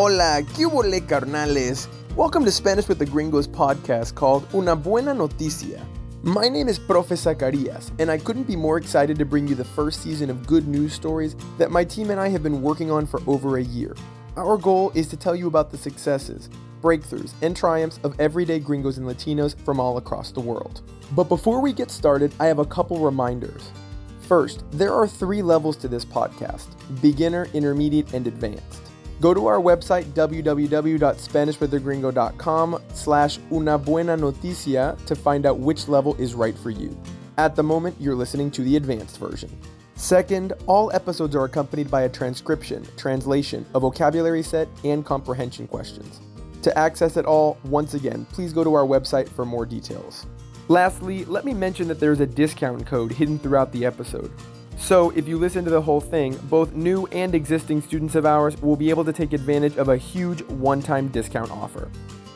Hola, 0.00 0.42
¿qué 0.54 0.64
hubo, 0.64 0.84
carnales? 1.08 1.88
Welcome 2.14 2.44
to 2.44 2.52
Spanish 2.52 2.86
with 2.86 3.00
the 3.00 3.04
Gringos 3.04 3.48
podcast 3.48 4.14
called 4.14 4.46
Una 4.54 4.76
Buena 4.76 5.12
Noticia. 5.12 5.84
My 6.22 6.48
name 6.48 6.68
is 6.68 6.78
Profe 6.78 7.16
Zacarias, 7.16 7.90
and 7.98 8.08
I 8.08 8.16
couldn't 8.16 8.46
be 8.46 8.54
more 8.54 8.78
excited 8.78 9.18
to 9.18 9.24
bring 9.24 9.48
you 9.48 9.56
the 9.56 9.64
first 9.64 10.00
season 10.00 10.30
of 10.30 10.46
good 10.46 10.68
news 10.68 10.92
stories 10.92 11.34
that 11.58 11.72
my 11.72 11.82
team 11.82 12.10
and 12.10 12.20
I 12.20 12.28
have 12.28 12.44
been 12.44 12.62
working 12.62 12.92
on 12.92 13.06
for 13.06 13.20
over 13.26 13.56
a 13.56 13.62
year. 13.64 13.96
Our 14.36 14.56
goal 14.56 14.92
is 14.94 15.08
to 15.08 15.16
tell 15.16 15.34
you 15.34 15.48
about 15.48 15.72
the 15.72 15.78
successes, 15.78 16.48
breakthroughs, 16.80 17.32
and 17.42 17.56
triumphs 17.56 17.98
of 18.04 18.14
everyday 18.20 18.60
gringos 18.60 18.98
and 18.98 19.06
Latinos 19.08 19.60
from 19.64 19.80
all 19.80 19.96
across 19.96 20.30
the 20.30 20.38
world. 20.38 20.80
But 21.16 21.24
before 21.24 21.60
we 21.60 21.72
get 21.72 21.90
started, 21.90 22.32
I 22.38 22.46
have 22.46 22.60
a 22.60 22.64
couple 22.64 23.00
reminders. 23.00 23.72
First, 24.20 24.62
there 24.70 24.94
are 24.94 25.08
three 25.08 25.42
levels 25.42 25.76
to 25.78 25.88
this 25.88 26.04
podcast 26.04 26.68
beginner, 27.02 27.48
intermediate, 27.52 28.14
and 28.14 28.28
advanced. 28.28 28.87
Go 29.20 29.34
to 29.34 29.48
our 29.48 29.60
website 29.60 30.04
www.spanishwiththegringo.com 30.12 32.82
slash 32.94 33.40
una 33.50 33.76
buena 33.76 34.16
noticia 34.16 34.96
to 35.06 35.16
find 35.16 35.44
out 35.44 35.58
which 35.58 35.88
level 35.88 36.14
is 36.16 36.34
right 36.34 36.56
for 36.56 36.70
you. 36.70 36.96
At 37.36 37.56
the 37.56 37.62
moment, 37.62 37.96
you're 37.98 38.14
listening 38.14 38.50
to 38.52 38.62
the 38.62 38.76
advanced 38.76 39.18
version. 39.18 39.50
Second, 39.96 40.52
all 40.66 40.92
episodes 40.92 41.34
are 41.34 41.44
accompanied 41.44 41.90
by 41.90 42.02
a 42.02 42.08
transcription, 42.08 42.86
translation, 42.96 43.66
a 43.74 43.80
vocabulary 43.80 44.44
set, 44.44 44.68
and 44.84 45.04
comprehension 45.04 45.66
questions. 45.66 46.20
To 46.62 46.78
access 46.78 47.16
it 47.16 47.24
all, 47.24 47.58
once 47.64 47.94
again, 47.94 48.24
please 48.26 48.52
go 48.52 48.62
to 48.62 48.74
our 48.74 48.86
website 48.86 49.28
for 49.28 49.44
more 49.44 49.66
details. 49.66 50.26
Lastly, 50.68 51.24
let 51.24 51.44
me 51.44 51.54
mention 51.54 51.88
that 51.88 51.98
there's 51.98 52.20
a 52.20 52.26
discount 52.26 52.86
code 52.86 53.10
hidden 53.10 53.38
throughout 53.38 53.72
the 53.72 53.84
episode. 53.84 54.30
So, 54.78 55.10
if 55.10 55.28
you 55.28 55.38
listen 55.38 55.64
to 55.64 55.70
the 55.70 55.82
whole 55.82 56.00
thing, 56.00 56.38
both 56.44 56.72
new 56.72 57.06
and 57.08 57.34
existing 57.34 57.82
students 57.82 58.14
of 58.14 58.24
ours 58.24 58.56
will 58.62 58.76
be 58.76 58.88
able 58.88 59.04
to 59.04 59.12
take 59.12 59.32
advantage 59.34 59.76
of 59.76 59.88
a 59.88 59.96
huge 59.96 60.42
one 60.44 60.80
time 60.80 61.08
discount 61.08 61.50
offer. 61.50 61.90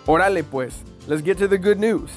Orale 0.07 0.43
pues, 0.43 0.83
let's 1.07 1.23
get 1.23 1.39
to 1.39 1.48
the 1.48 1.57
good 1.57 1.79
news. 1.79 2.11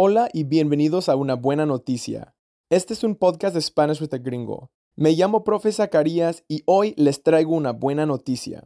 Hola 0.00 0.28
y 0.32 0.44
bienvenidos 0.44 1.08
a 1.08 1.16
una 1.16 1.34
buena 1.34 1.66
noticia. 1.66 2.36
Este 2.70 2.94
es 2.94 3.02
un 3.02 3.16
podcast 3.16 3.52
de 3.52 3.60
Spanish 3.60 4.00
with 4.00 4.14
a 4.14 4.18
Gringo. 4.18 4.70
Me 4.94 5.10
llamo 5.10 5.42
Profe 5.42 5.72
Zacarías 5.72 6.44
y 6.46 6.62
hoy 6.66 6.94
les 6.96 7.24
traigo 7.24 7.56
una 7.56 7.72
buena 7.72 8.06
noticia. 8.06 8.62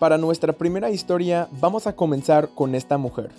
Para 0.00 0.18
nuestra 0.18 0.54
primera 0.54 0.90
historia 0.90 1.48
vamos 1.60 1.86
a 1.86 1.94
comenzar 1.94 2.48
con 2.48 2.74
esta 2.74 2.98
mujer. 2.98 3.30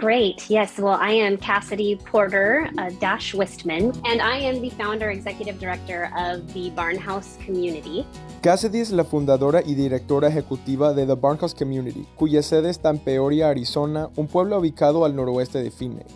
Great. 0.00 0.48
Yes. 0.48 0.78
Well, 0.78 0.98
I 0.98 1.10
am 1.10 1.36
Cassidy 1.36 1.94
Porter 1.96 2.70
uh, 2.78 2.88
Dash 3.00 3.34
Wistman, 3.34 3.94
and 4.06 4.22
I 4.22 4.38
am 4.38 4.62
the 4.62 4.70
founder 4.70 5.10
executive 5.10 5.60
director 5.60 6.10
of 6.16 6.54
the 6.54 6.70
Barnhouse 6.70 7.36
Community. 7.44 8.06
Cassidy 8.40 8.80
es 8.80 8.92
la 8.92 9.04
fundadora 9.04 9.60
y 9.60 9.74
directora 9.74 10.28
ejecutiva 10.28 10.94
de 10.94 11.04
The 11.04 11.16
Barnhouse 11.16 11.54
Community, 11.54 12.06
cuya 12.16 12.42
sede 12.42 12.70
está 12.70 12.88
en 12.88 12.98
Peoria, 12.98 13.50
Arizona, 13.50 14.08
un 14.16 14.26
pueblo 14.26 14.58
ubicado 14.58 15.04
al 15.04 15.14
noroeste 15.14 15.62
de 15.62 15.70
Phoenix. 15.70 16.06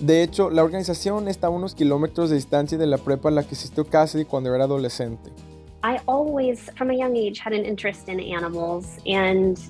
De 0.00 0.22
hecho, 0.22 0.48
la 0.48 0.64
organización 0.64 1.28
está 1.28 1.48
a 1.48 1.50
unos 1.50 1.74
kilómetros 1.74 2.30
de 2.30 2.36
distancia 2.36 2.78
de 2.78 2.86
la 2.86 2.96
prepa 2.96 3.28
en 3.28 3.34
la 3.34 3.42
que 3.42 3.54
asistió 3.54 3.84
Cassidy 3.84 4.24
cuando 4.24 4.54
era 4.54 4.64
adolescente. 4.64 5.30
I 5.84 5.98
always, 6.06 6.70
from 6.76 6.88
a 6.88 6.94
young 6.94 7.14
age, 7.14 7.40
had 7.44 7.52
an 7.52 7.66
interest 7.66 8.08
in 8.08 8.20
animals 8.20 8.98
and 9.06 9.60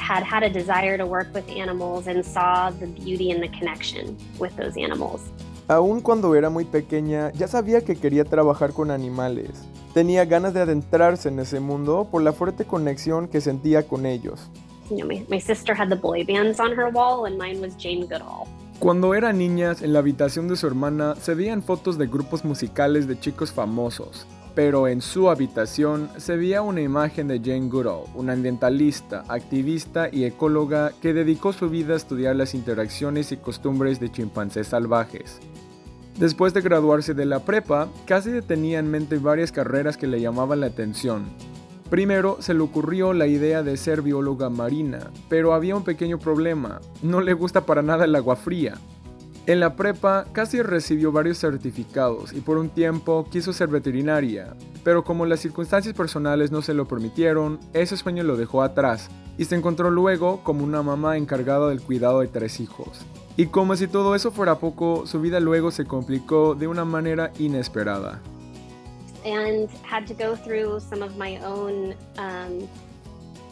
had 0.00 0.24
had 0.24 0.42
a 0.42 0.50
desire 0.50 0.96
to 0.96 1.04
work 1.04 1.28
with 1.34 1.48
animals 1.50 2.06
and 2.08 2.24
saw 2.24 2.70
the 2.70 2.86
beauty 2.86 3.30
and 3.30 3.42
the 3.42 3.48
connection 3.48 4.16
with 4.38 4.56
those 4.56 4.76
animals. 4.76 5.20
Aún 5.68 6.00
cuando 6.00 6.34
era 6.34 6.50
muy 6.50 6.64
pequeña, 6.64 7.30
ya 7.32 7.46
sabía 7.46 7.84
que 7.84 7.94
quería 7.94 8.24
trabajar 8.24 8.72
con 8.72 8.90
animales. 8.90 9.50
Tenía 9.94 10.24
ganas 10.24 10.52
de 10.54 10.62
adentrarse 10.62 11.28
en 11.28 11.38
ese 11.38 11.60
mundo 11.60 12.08
por 12.10 12.22
la 12.22 12.32
fuerte 12.32 12.64
conexión 12.64 13.28
que 13.28 13.40
sentía 13.40 13.86
con 13.86 14.06
ellos. 14.06 14.50
You 14.88 14.96
know, 14.96 15.06
my, 15.06 15.24
my 15.28 15.38
sister 15.38 15.72
had 15.72 15.88
the 15.88 15.96
boy 15.96 16.24
bands 16.24 16.58
on 16.58 16.72
her 16.72 16.90
wall 16.90 17.26
and 17.26 17.38
mine 17.38 17.60
was 17.60 17.76
Jane 17.76 18.06
Goodall. 18.06 18.48
Cuando 18.80 19.14
eran 19.14 19.38
niñas, 19.38 19.82
en 19.82 19.92
la 19.92 19.98
habitación 19.98 20.48
de 20.48 20.56
su 20.56 20.66
hermana 20.66 21.14
se 21.16 21.34
veían 21.34 21.62
fotos 21.62 21.98
de 21.98 22.06
grupos 22.06 22.44
musicales 22.44 23.06
de 23.06 23.20
chicos 23.20 23.52
famosos 23.52 24.26
pero 24.54 24.88
en 24.88 25.00
su 25.00 25.30
habitación 25.30 26.10
se 26.16 26.36
veía 26.36 26.62
una 26.62 26.80
imagen 26.80 27.28
de 27.28 27.38
Jane 27.38 27.68
Goodall, 27.68 28.04
una 28.14 28.32
ambientalista, 28.32 29.24
activista 29.28 30.08
y 30.10 30.24
ecóloga 30.24 30.92
que 31.00 31.14
dedicó 31.14 31.52
su 31.52 31.68
vida 31.68 31.94
a 31.94 31.96
estudiar 31.96 32.36
las 32.36 32.54
interacciones 32.54 33.32
y 33.32 33.36
costumbres 33.36 34.00
de 34.00 34.10
chimpancés 34.10 34.68
salvajes. 34.68 35.40
Después 36.18 36.52
de 36.52 36.60
graduarse 36.60 37.14
de 37.14 37.24
la 37.24 37.40
prepa, 37.40 37.88
casi 38.04 38.42
tenía 38.42 38.78
en 38.78 38.90
mente 38.90 39.18
varias 39.18 39.52
carreras 39.52 39.96
que 39.96 40.06
le 40.06 40.20
llamaban 40.20 40.60
la 40.60 40.66
atención. 40.66 41.24
Primero 41.88 42.36
se 42.40 42.54
le 42.54 42.60
ocurrió 42.60 43.12
la 43.12 43.26
idea 43.26 43.62
de 43.62 43.76
ser 43.76 44.02
bióloga 44.02 44.48
marina, 44.48 45.10
pero 45.28 45.54
había 45.54 45.74
un 45.74 45.82
pequeño 45.82 46.18
problema, 46.18 46.80
no 47.02 47.20
le 47.20 47.32
gusta 47.32 47.66
para 47.66 47.82
nada 47.82 48.04
el 48.04 48.14
agua 48.14 48.36
fría. 48.36 48.74
En 49.46 49.58
la 49.58 49.74
prepa 49.74 50.26
casi 50.32 50.60
recibió 50.60 51.12
varios 51.12 51.38
certificados 51.38 52.32
y 52.32 52.40
por 52.40 52.58
un 52.58 52.68
tiempo 52.68 53.26
quiso 53.30 53.52
ser 53.52 53.68
veterinaria, 53.68 54.54
pero 54.84 55.02
como 55.02 55.24
las 55.24 55.40
circunstancias 55.40 55.94
personales 55.94 56.52
no 56.52 56.60
se 56.60 56.74
lo 56.74 56.86
permitieron, 56.86 57.58
ese 57.72 57.96
sueño 57.96 58.22
lo 58.22 58.36
dejó 58.36 58.62
atrás 58.62 59.08
y 59.38 59.46
se 59.46 59.56
encontró 59.56 59.90
luego 59.90 60.44
como 60.44 60.62
una 60.62 60.82
mamá 60.82 61.16
encargada 61.16 61.70
del 61.70 61.80
cuidado 61.80 62.20
de 62.20 62.28
tres 62.28 62.60
hijos. 62.60 63.00
Y 63.36 63.46
como 63.46 63.74
si 63.74 63.88
todo 63.88 64.14
eso 64.14 64.30
fuera 64.30 64.58
poco, 64.58 65.06
su 65.06 65.20
vida 65.20 65.40
luego 65.40 65.70
se 65.70 65.86
complicó 65.86 66.54
de 66.54 66.66
una 66.66 66.84
manera 66.84 67.32
inesperada. 67.38 68.20
And 69.24 69.68
had 69.82 70.06
to 70.06 70.14
go 70.14 70.36
through 70.36 70.80
some 70.80 71.02
of 71.02 71.16
my 71.16 71.38
own 71.42 71.94
um, 72.18 72.68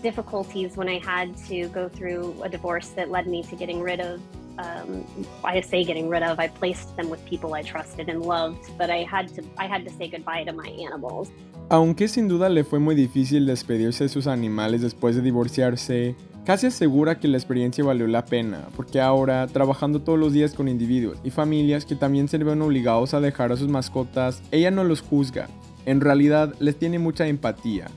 difficulties 0.02 0.76
when 0.76 0.88
I 0.88 1.00
had 1.02 1.34
to 1.48 1.68
go 1.68 1.88
through 1.88 2.34
a 2.42 2.48
divorce 2.48 2.90
that 2.94 3.10
led 3.10 3.26
me 3.26 3.42
to 3.44 3.56
getting 3.56 3.82
rid 3.82 4.00
of 4.00 4.20
um, 4.58 5.04
I 5.44 5.60
say 5.62 5.84
getting 5.84 6.08
rid 6.08 6.22
of. 6.22 6.38
I 6.38 6.48
placed 6.48 6.96
them 6.96 7.10
with 7.10 7.24
people 7.24 7.54
I 7.54 7.62
trusted 7.62 8.08
and 8.08 8.24
loved, 8.24 8.70
but 8.76 8.90
I 8.90 9.04
had 9.04 9.28
to 9.36 9.42
I 9.56 9.66
had 9.66 9.84
to 9.84 9.90
say 9.90 10.08
goodbye 10.08 10.44
to 10.44 10.52
my 10.52 10.68
animals. 10.68 11.30
Aunque 11.70 12.08
sin 12.08 12.28
duda 12.28 12.48
le 12.48 12.64
fue 12.64 12.78
muy 12.78 12.94
difícil 12.94 13.46
despedirse 13.46 14.04
de 14.04 14.08
sus 14.08 14.26
animales 14.26 14.80
después 14.80 15.14
de 15.14 15.22
divorciarse, 15.22 16.14
casi 16.44 16.66
asegura 16.66 17.20
que 17.20 17.28
la 17.28 17.36
experiencia 17.36 17.84
valió 17.84 18.06
la 18.06 18.24
pena, 18.24 18.68
porque 18.74 19.02
ahora, 19.02 19.46
trabajando 19.48 20.00
todos 20.00 20.18
los 20.18 20.32
días 20.32 20.54
con 20.54 20.66
individuos 20.66 21.18
y 21.24 21.30
familias 21.30 21.84
que 21.84 21.94
también 21.94 22.26
se 22.28 22.38
ven 22.38 22.62
obligados 22.62 23.12
a 23.12 23.20
dejar 23.20 23.52
a 23.52 23.56
sus 23.58 23.68
mascotas, 23.68 24.42
ella 24.50 24.70
no 24.70 24.82
los 24.82 25.02
juzga, 25.02 25.48
en 25.84 26.00
realidad 26.00 26.54
les 26.58 26.78
tiene 26.78 26.98
mucha 26.98 27.26
empatía 27.26 27.88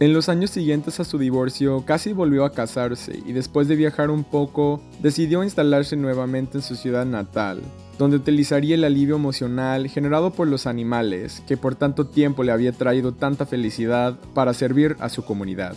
en 0.00 0.12
los 0.12 0.28
años 0.28 0.50
siguientes 0.50 1.00
a 1.00 1.04
su 1.04 1.18
divorcio, 1.18 1.84
casi 1.84 2.12
volvió 2.12 2.44
a 2.44 2.52
casarse 2.52 3.20
y 3.26 3.32
después 3.32 3.66
de 3.66 3.74
viajar 3.74 4.10
un 4.10 4.22
poco, 4.22 4.80
decidió 5.00 5.42
instalarse 5.42 5.96
nuevamente 5.96 6.58
en 6.58 6.62
su 6.62 6.76
ciudad 6.76 7.04
natal, 7.04 7.60
donde 7.98 8.16
utilizaría 8.16 8.76
el 8.76 8.84
alivio 8.84 9.16
emocional 9.16 9.88
generado 9.88 10.30
por 10.30 10.46
los 10.46 10.68
animales, 10.68 11.42
que 11.48 11.56
por 11.56 11.74
tanto 11.74 12.06
tiempo 12.06 12.44
le 12.44 12.52
había 12.52 12.70
traído 12.70 13.12
tanta 13.12 13.44
felicidad, 13.44 14.16
para 14.34 14.54
servir 14.54 14.96
a 15.00 15.08
su 15.08 15.24
comunidad. 15.24 15.74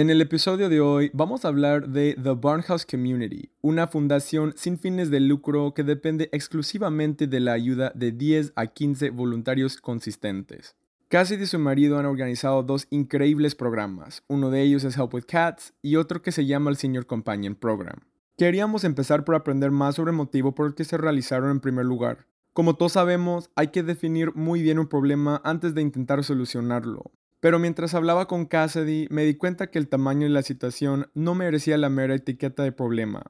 En 0.00 0.08
el 0.08 0.22
episodio 0.22 0.70
de 0.70 0.80
hoy 0.80 1.10
vamos 1.12 1.44
a 1.44 1.48
hablar 1.48 1.90
de 1.90 2.16
The 2.22 2.32
Barnhouse 2.32 2.86
Community, 2.86 3.50
una 3.60 3.86
fundación 3.86 4.54
sin 4.56 4.78
fines 4.78 5.10
de 5.10 5.20
lucro 5.20 5.74
que 5.74 5.82
depende 5.84 6.30
exclusivamente 6.32 7.26
de 7.26 7.38
la 7.38 7.52
ayuda 7.52 7.92
de 7.94 8.10
10 8.10 8.54
a 8.56 8.68
15 8.68 9.10
voluntarios 9.10 9.76
consistentes. 9.76 10.74
Cassidy 11.08 11.42
y 11.42 11.46
su 11.46 11.58
marido 11.58 11.98
han 11.98 12.06
organizado 12.06 12.62
dos 12.62 12.86
increíbles 12.88 13.54
programas, 13.54 14.22
uno 14.26 14.48
de 14.48 14.62
ellos 14.62 14.84
es 14.84 14.96
Help 14.96 15.12
with 15.12 15.24
Cats 15.28 15.74
y 15.82 15.96
otro 15.96 16.22
que 16.22 16.32
se 16.32 16.46
llama 16.46 16.70
el 16.70 16.78
Senior 16.78 17.04
Companion 17.04 17.54
Program. 17.54 18.00
Queríamos 18.38 18.84
empezar 18.84 19.26
por 19.26 19.34
aprender 19.34 19.70
más 19.70 19.96
sobre 19.96 20.12
el 20.12 20.16
motivo 20.16 20.54
por 20.54 20.66
el 20.66 20.74
que 20.74 20.84
se 20.84 20.96
realizaron 20.96 21.50
en 21.50 21.60
primer 21.60 21.84
lugar. 21.84 22.24
Como 22.54 22.74
todos 22.74 22.92
sabemos, 22.92 23.50
hay 23.54 23.68
que 23.68 23.82
definir 23.82 24.34
muy 24.34 24.62
bien 24.62 24.78
un 24.78 24.88
problema 24.88 25.42
antes 25.44 25.74
de 25.74 25.82
intentar 25.82 26.24
solucionarlo, 26.24 27.12
pero 27.40 27.58
mientras 27.58 27.94
hablaba 27.94 28.26
con 28.26 28.46
Cassidy, 28.46 29.08
me 29.10 29.24
di 29.24 29.34
cuenta 29.34 29.70
que 29.70 29.78
el 29.78 29.88
tamaño 29.88 30.26
de 30.26 30.32
la 30.32 30.42
situación 30.42 31.10
no 31.14 31.34
merecía 31.34 31.76
la 31.78 31.88
mera 31.88 32.14
etiqueta 32.14 32.62
de 32.62 32.72
problema. 32.72 33.22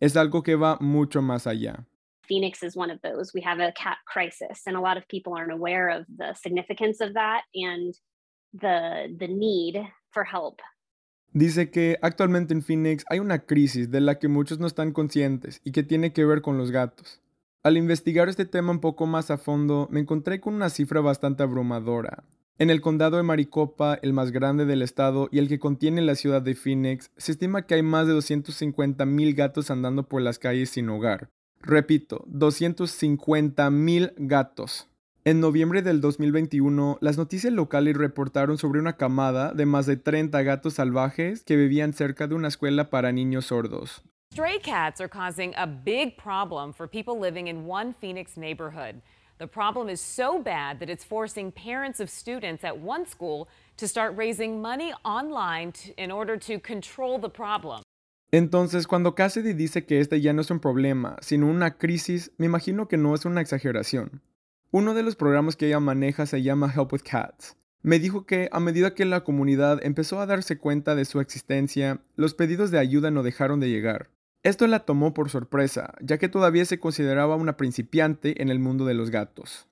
Es 0.00 0.16
algo 0.16 0.42
que 0.42 0.56
va 0.56 0.78
mucho 0.80 1.22
más 1.22 1.46
allá. 1.46 1.86
Phoenix 2.26 2.62
is 2.62 2.76
one 2.76 2.92
of 2.92 3.00
those. 3.00 3.32
We 3.34 3.42
have 3.44 3.62
a 3.62 3.72
cat 3.72 3.98
crisis, 4.04 4.66
and 4.66 4.76
a 4.76 4.80
lot 4.80 4.98
of 4.98 5.06
people 5.08 5.32
aren't 5.34 5.52
aware 5.52 5.88
of 5.88 6.06
the 6.08 6.34
significance 6.34 7.02
of 7.02 7.14
that 7.14 7.44
and 7.54 7.94
the 8.52 9.14
the 9.18 9.28
need 9.28 9.76
for 10.10 10.24
help 10.24 10.60
Dice 11.32 11.70
que 11.70 11.98
actualmente 12.00 12.54
en 12.54 12.62
Phoenix 12.62 13.04
hay 13.10 13.18
una 13.18 13.40
crisis 13.40 13.90
de 13.90 14.00
la 14.00 14.18
que 14.18 14.28
muchos 14.28 14.58
no 14.58 14.66
están 14.66 14.92
conscientes 14.92 15.60
y 15.62 15.72
que 15.72 15.82
tiene 15.82 16.12
que 16.12 16.24
ver 16.24 16.40
con 16.40 16.56
los 16.56 16.70
gatos. 16.70 17.20
Al 17.62 17.76
investigar 17.76 18.28
este 18.28 18.46
tema 18.46 18.72
un 18.72 18.80
poco 18.80 19.06
más 19.06 19.30
a 19.30 19.36
fondo, 19.36 19.88
me 19.90 20.00
encontré 20.00 20.40
con 20.40 20.54
una 20.54 20.70
cifra 20.70 21.00
bastante 21.00 21.42
abrumadora. 21.42 22.24
En 22.60 22.70
el 22.70 22.80
condado 22.80 23.18
de 23.18 23.22
Maricopa, 23.22 24.00
el 24.02 24.12
más 24.12 24.32
grande 24.32 24.64
del 24.64 24.82
estado 24.82 25.28
y 25.30 25.38
el 25.38 25.46
que 25.46 25.60
contiene 25.60 26.02
la 26.02 26.16
ciudad 26.16 26.42
de 26.42 26.56
Phoenix, 26.56 27.12
se 27.16 27.30
estima 27.30 27.66
que 27.66 27.74
hay 27.74 27.82
más 27.82 28.08
de 28.08 28.14
250 28.14 29.06
mil 29.06 29.34
gatos 29.34 29.70
andando 29.70 30.08
por 30.08 30.22
las 30.22 30.40
calles 30.40 30.70
sin 30.70 30.88
hogar. 30.88 31.28
Repito, 31.60 32.24
250 32.26 33.70
mil 33.70 34.12
gatos. 34.16 34.88
En 35.24 35.38
noviembre 35.38 35.82
del 35.82 36.00
2021, 36.00 36.98
las 37.00 37.16
noticias 37.16 37.52
locales 37.52 37.96
reportaron 37.96 38.58
sobre 38.58 38.80
una 38.80 38.96
camada 38.96 39.52
de 39.52 39.64
más 39.64 39.86
de 39.86 39.96
30 39.96 40.42
gatos 40.42 40.74
salvajes 40.74 41.44
que 41.44 41.54
vivían 41.54 41.92
cerca 41.92 42.26
de 42.26 42.34
una 42.34 42.48
escuela 42.48 42.90
para 42.90 43.12
niños 43.12 43.46
sordos. 43.46 44.02
Stray 44.32 44.58
cats 44.58 45.00
are 45.00 45.08
causing 45.08 45.54
a 45.56 45.64
big 45.66 46.16
problem 46.16 46.72
for 46.72 46.88
people 46.88 47.20
living 47.20 47.46
in 47.46 47.68
one 47.68 47.94
Phoenix 48.00 48.36
neighborhood. 48.36 49.00
The 49.38 49.46
problem 49.46 49.88
is 49.88 50.00
so 50.00 50.42
bad 50.42 50.80
that 50.80 50.90
it's 50.90 51.04
forcing 51.04 51.52
parents 51.52 52.00
of 52.00 52.10
students 52.10 52.64
at 52.64 52.76
one 52.76 53.06
school 53.06 53.46
to 53.76 53.86
start 53.86 54.16
raising 54.16 54.60
money 54.60 54.92
online 55.04 55.74
in 55.96 56.10
order 56.10 56.36
to 56.38 56.58
control 56.58 57.20
the 57.20 57.28
problem. 57.28 57.82
Entonces, 58.32 58.88
cuando 58.88 59.14
Cassidy 59.14 59.52
dice 59.52 59.86
que 59.86 60.00
este 60.00 60.20
ya 60.20 60.32
no 60.32 60.40
es 60.40 60.50
un 60.50 60.58
problema, 60.58 61.16
sino 61.20 61.46
una 61.46 61.78
crisis, 61.78 62.32
me 62.36 62.46
imagino 62.46 62.88
que 62.88 62.96
no 62.96 63.14
es 63.14 63.24
una 63.26 63.40
exageración. 63.40 64.22
Uno 64.72 64.92
de 64.92 65.04
los 65.04 65.14
programas 65.14 65.54
que 65.54 65.68
ella 65.68 65.78
maneja 65.78 66.26
se 66.26 66.42
llama 66.42 66.72
Help 66.74 66.92
with 66.92 67.02
Cats. 67.08 67.56
Me 67.82 68.00
dijo 68.00 68.26
que 68.26 68.48
a 68.50 68.58
medida 68.58 68.94
que 68.94 69.04
la 69.04 69.22
comunidad 69.22 69.78
empezó 69.86 70.20
a 70.20 70.26
darse 70.26 70.58
cuenta 70.58 70.96
de 70.96 71.04
su 71.04 71.20
existencia, 71.20 72.02
los 72.16 72.34
pedidos 72.34 72.72
de 72.72 72.80
ayuda 72.80 73.12
no 73.12 73.22
dejaron 73.22 73.60
de 73.60 73.70
llegar. 73.70 74.10
Esto 74.48 74.66
la 74.66 74.78
tomó 74.78 75.12
por 75.12 75.28
sorpresa, 75.28 75.92
ya 76.00 76.16
que 76.16 76.30
todavía 76.30 76.64
se 76.64 76.80
consideraba 76.80 77.36
una 77.36 77.58
principiante 77.58 78.40
en 78.40 78.48
el 78.48 78.58
mundo 78.58 78.86
de 78.86 78.94
los 78.94 79.10
gatos. 79.10 79.68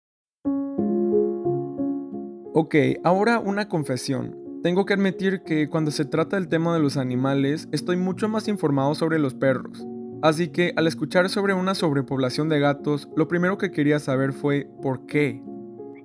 Ok, 2.53 2.75
ahora 3.03 3.39
una 3.39 3.71
confesión. 3.71 4.37
Tengo 4.63 4.85
que 4.85 4.93
admitir 4.93 5.41
que 5.45 5.71
cuando 5.71 5.91
se 5.91 6.05
trata 6.05 6.37
del 6.37 6.49
tema 6.49 6.75
de 6.75 6.81
los 6.81 6.99
animales, 6.99 7.71
estoy 7.73 7.97
mucho 7.97 8.29
más 8.29 8.49
informado 8.49 8.95
sobre 8.95 9.19
los 9.19 9.33
perros. 9.33 9.87
Así 10.21 10.49
que 10.49 10.75
al 10.77 10.87
escuchar 10.87 11.31
sobre 11.31 11.55
una 11.55 11.75
sobrepoblación 11.75 12.51
de 12.51 12.61
gatos, 12.61 13.09
lo 13.17 13.29
primero 13.29 13.57
que 13.57 13.71
quería 13.71 13.99
saber 13.99 14.35
fue 14.35 14.69
por 14.83 15.07
qué. 15.07 15.43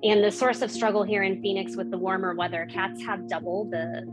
And 0.02 0.22
the 0.22 0.30
source 0.30 0.64
of 0.64 0.70
struggle 0.70 1.04
here 1.04 1.22
in 1.22 1.42
Phoenix 1.42 1.76
with 1.76 1.90
the 1.90 1.98
warmer 1.98 2.34
weather, 2.34 2.66
cats 2.72 3.04
have 3.06 3.28
double 3.28 3.68
the 3.70 4.06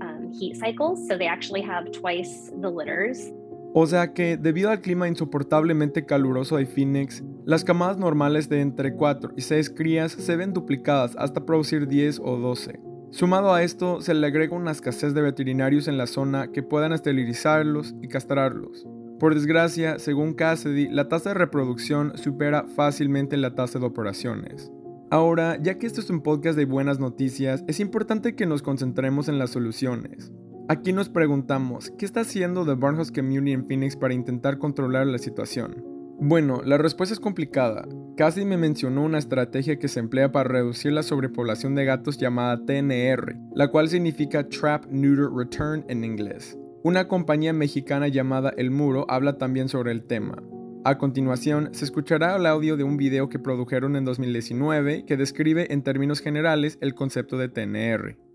um, 0.00 0.32
heat 0.32 0.56
cycles, 0.56 1.06
so 1.06 1.18
they 1.18 1.28
actually 1.28 1.60
have 1.60 1.92
twice 1.92 2.50
the 2.62 2.70
litters. 2.70 3.30
O 3.78 3.86
sea 3.86 4.14
que, 4.14 4.38
debido 4.38 4.70
al 4.70 4.80
clima 4.80 5.06
insoportablemente 5.06 6.06
caluroso 6.06 6.56
de 6.56 6.64
Phoenix, 6.64 7.22
las 7.44 7.62
camadas 7.62 7.98
normales 7.98 8.48
de 8.48 8.62
entre 8.62 8.94
4 8.94 9.34
y 9.36 9.42
6 9.42 9.68
crías 9.68 10.12
se 10.12 10.34
ven 10.34 10.54
duplicadas 10.54 11.14
hasta 11.18 11.44
producir 11.44 11.86
10 11.86 12.20
o 12.24 12.38
12. 12.38 12.80
Sumado 13.10 13.52
a 13.52 13.62
esto, 13.62 14.00
se 14.00 14.14
le 14.14 14.26
agrega 14.26 14.56
una 14.56 14.70
escasez 14.70 15.12
de 15.12 15.20
veterinarios 15.20 15.88
en 15.88 15.98
la 15.98 16.06
zona 16.06 16.52
que 16.52 16.62
puedan 16.62 16.94
esterilizarlos 16.94 17.94
y 18.00 18.08
castrarlos. 18.08 18.86
Por 19.20 19.34
desgracia, 19.34 19.98
según 19.98 20.32
Cassidy, 20.32 20.88
la 20.88 21.08
tasa 21.08 21.28
de 21.28 21.34
reproducción 21.34 22.16
supera 22.16 22.64
fácilmente 22.76 23.36
la 23.36 23.54
tasa 23.54 23.78
de 23.78 23.84
operaciones. 23.84 24.72
Ahora, 25.10 25.58
ya 25.62 25.76
que 25.76 25.86
esto 25.86 26.00
es 26.00 26.08
un 26.08 26.22
podcast 26.22 26.56
de 26.56 26.64
buenas 26.64 26.98
noticias, 26.98 27.62
es 27.68 27.78
importante 27.80 28.36
que 28.36 28.46
nos 28.46 28.62
concentremos 28.62 29.28
en 29.28 29.38
las 29.38 29.50
soluciones. 29.50 30.32
Aquí 30.68 30.92
nos 30.92 31.08
preguntamos, 31.08 31.92
¿qué 31.96 32.04
está 32.04 32.22
haciendo 32.22 32.66
The 32.66 32.74
Barnhouse 32.74 33.12
Community 33.12 33.52
en 33.52 33.68
Phoenix 33.68 33.94
para 33.94 34.14
intentar 34.14 34.58
controlar 34.58 35.06
la 35.06 35.18
situación? 35.18 35.84
Bueno, 36.18 36.60
la 36.64 36.76
respuesta 36.76 37.12
es 37.12 37.20
complicada. 37.20 37.86
Cassidy 38.16 38.46
me 38.46 38.56
mencionó 38.56 39.04
una 39.04 39.18
estrategia 39.18 39.78
que 39.78 39.86
se 39.86 40.00
emplea 40.00 40.32
para 40.32 40.48
reducir 40.48 40.90
la 40.90 41.04
sobrepoblación 41.04 41.76
de 41.76 41.84
gatos 41.84 42.18
llamada 42.18 42.64
TNR, 42.66 43.36
la 43.54 43.68
cual 43.68 43.88
significa 43.88 44.48
Trap 44.48 44.86
Neuter 44.90 45.30
Return 45.32 45.84
en 45.88 46.02
inglés. 46.02 46.58
Una 46.82 47.06
compañía 47.06 47.52
mexicana 47.52 48.08
llamada 48.08 48.52
El 48.56 48.72
Muro 48.72 49.06
habla 49.08 49.38
también 49.38 49.68
sobre 49.68 49.92
el 49.92 50.02
tema. 50.02 50.42
A 50.84 50.98
continuación, 50.98 51.68
se 51.74 51.84
escuchará 51.84 52.34
el 52.34 52.46
audio 52.46 52.76
de 52.76 52.82
un 52.82 52.96
video 52.96 53.28
que 53.28 53.38
produjeron 53.38 53.94
en 53.94 54.04
2019 54.04 55.04
que 55.04 55.16
describe 55.16 55.72
en 55.72 55.82
términos 55.84 56.20
generales 56.20 56.76
el 56.80 56.96
concepto 56.96 57.38
de 57.38 57.48
TNR. 57.48 58.25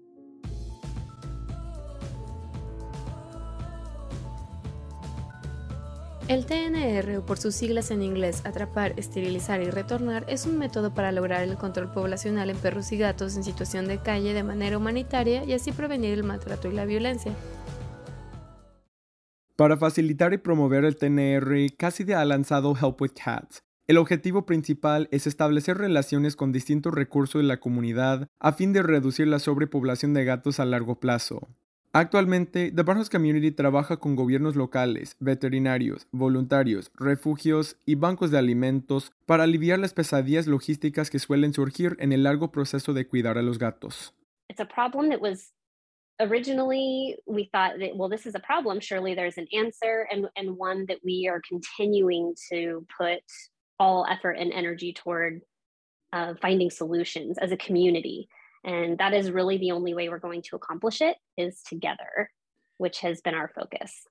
El 6.31 6.45
TNR, 6.45 7.17
o 7.17 7.25
por 7.25 7.39
sus 7.39 7.55
siglas 7.55 7.91
en 7.91 8.01
inglés 8.01 8.45
atrapar, 8.45 8.93
esterilizar 8.95 9.61
y 9.61 9.69
retornar, 9.69 10.23
es 10.29 10.45
un 10.45 10.57
método 10.57 10.93
para 10.93 11.11
lograr 11.11 11.43
el 11.43 11.57
control 11.57 11.91
poblacional 11.91 12.49
en 12.49 12.55
perros 12.55 12.89
y 12.93 12.97
gatos 12.97 13.35
en 13.35 13.43
situación 13.43 13.85
de 13.85 13.97
calle 13.97 14.33
de 14.33 14.41
manera 14.41 14.77
humanitaria 14.77 15.43
y 15.43 15.51
así 15.51 15.73
prevenir 15.73 16.13
el 16.13 16.23
maltrato 16.23 16.69
y 16.69 16.73
la 16.73 16.85
violencia. 16.85 17.33
Para 19.57 19.75
facilitar 19.75 20.31
y 20.31 20.37
promover 20.37 20.85
el 20.85 20.95
TNR, 20.95 21.75
Cassidy 21.77 22.13
ha 22.13 22.23
lanzado 22.23 22.77
Help 22.81 23.01
with 23.01 23.11
Cats. 23.11 23.61
El 23.87 23.97
objetivo 23.97 24.45
principal 24.45 25.09
es 25.11 25.27
establecer 25.27 25.79
relaciones 25.79 26.37
con 26.37 26.53
distintos 26.53 26.93
recursos 26.93 27.41
de 27.41 27.47
la 27.49 27.59
comunidad 27.59 28.29
a 28.39 28.53
fin 28.53 28.71
de 28.71 28.83
reducir 28.83 29.27
la 29.27 29.39
sobrepoblación 29.39 30.13
de 30.13 30.23
gatos 30.23 30.61
a 30.61 30.65
largo 30.65 30.97
plazo. 30.97 31.49
Actualmente, 31.93 32.71
The 32.71 32.83
Barnhouse 32.83 33.09
Community 33.09 33.51
trabaja 33.51 33.97
con 33.97 34.15
gobiernos 34.15 34.55
locales, 34.55 35.17
veterinarios, 35.19 36.07
voluntarios, 36.13 36.89
refugios 36.95 37.75
y 37.85 37.95
bancos 37.95 38.31
de 38.31 38.37
alimentos 38.37 39.11
para 39.25 39.43
aliviar 39.43 39.77
las 39.77 39.93
pesadillas 39.93 40.47
logísticas 40.47 41.09
que 41.09 41.19
suelen 41.19 41.53
surgir 41.53 41.97
en 41.99 42.13
el 42.13 42.23
largo 42.23 42.49
proceso 42.49 42.93
de 42.93 43.07
cuidar 43.07 43.37
a 43.37 43.41
los 43.41 43.59
gatos. 43.59 44.13
originally 46.19 47.17
we 47.25 47.49
thought 47.51 47.79
that 47.79 47.95
well 47.95 48.07
this 48.07 48.27
is 48.27 48.35
a 48.35 48.39
problem 48.39 48.79
surely 48.79 49.15
there's 49.15 49.39
an 49.39 49.47
answer 49.53 50.07
and 50.11 50.27
and 50.35 50.55
one 50.55 50.85
that 50.85 50.99
we 51.03 51.27
are 51.27 51.41
continuing 51.49 52.35
to 52.51 52.85
put 52.95 53.23
all 53.79 54.05
effort 54.07 54.37
and 54.37 54.53
energy 54.53 54.93
toward 54.93 55.41
uh, 56.13 56.35
finding 56.39 56.69
solutions 56.69 57.39
as 57.39 57.51
a 57.51 57.57
community 57.57 58.29
and 58.63 58.97
that 58.97 59.13
is 59.13 59.31
really 59.31 59.57
the 59.57 59.71
only 59.71 59.93
way 59.93 60.09
we're 60.09 60.19
going 60.19 60.41
to 60.41 60.55
accomplish 60.55 61.01
it 61.01 61.17
is 61.37 61.63
together 61.63 62.29
which 62.77 63.01
has 63.01 63.21
been 63.21 63.35
our 63.35 63.49
focus 63.53 64.07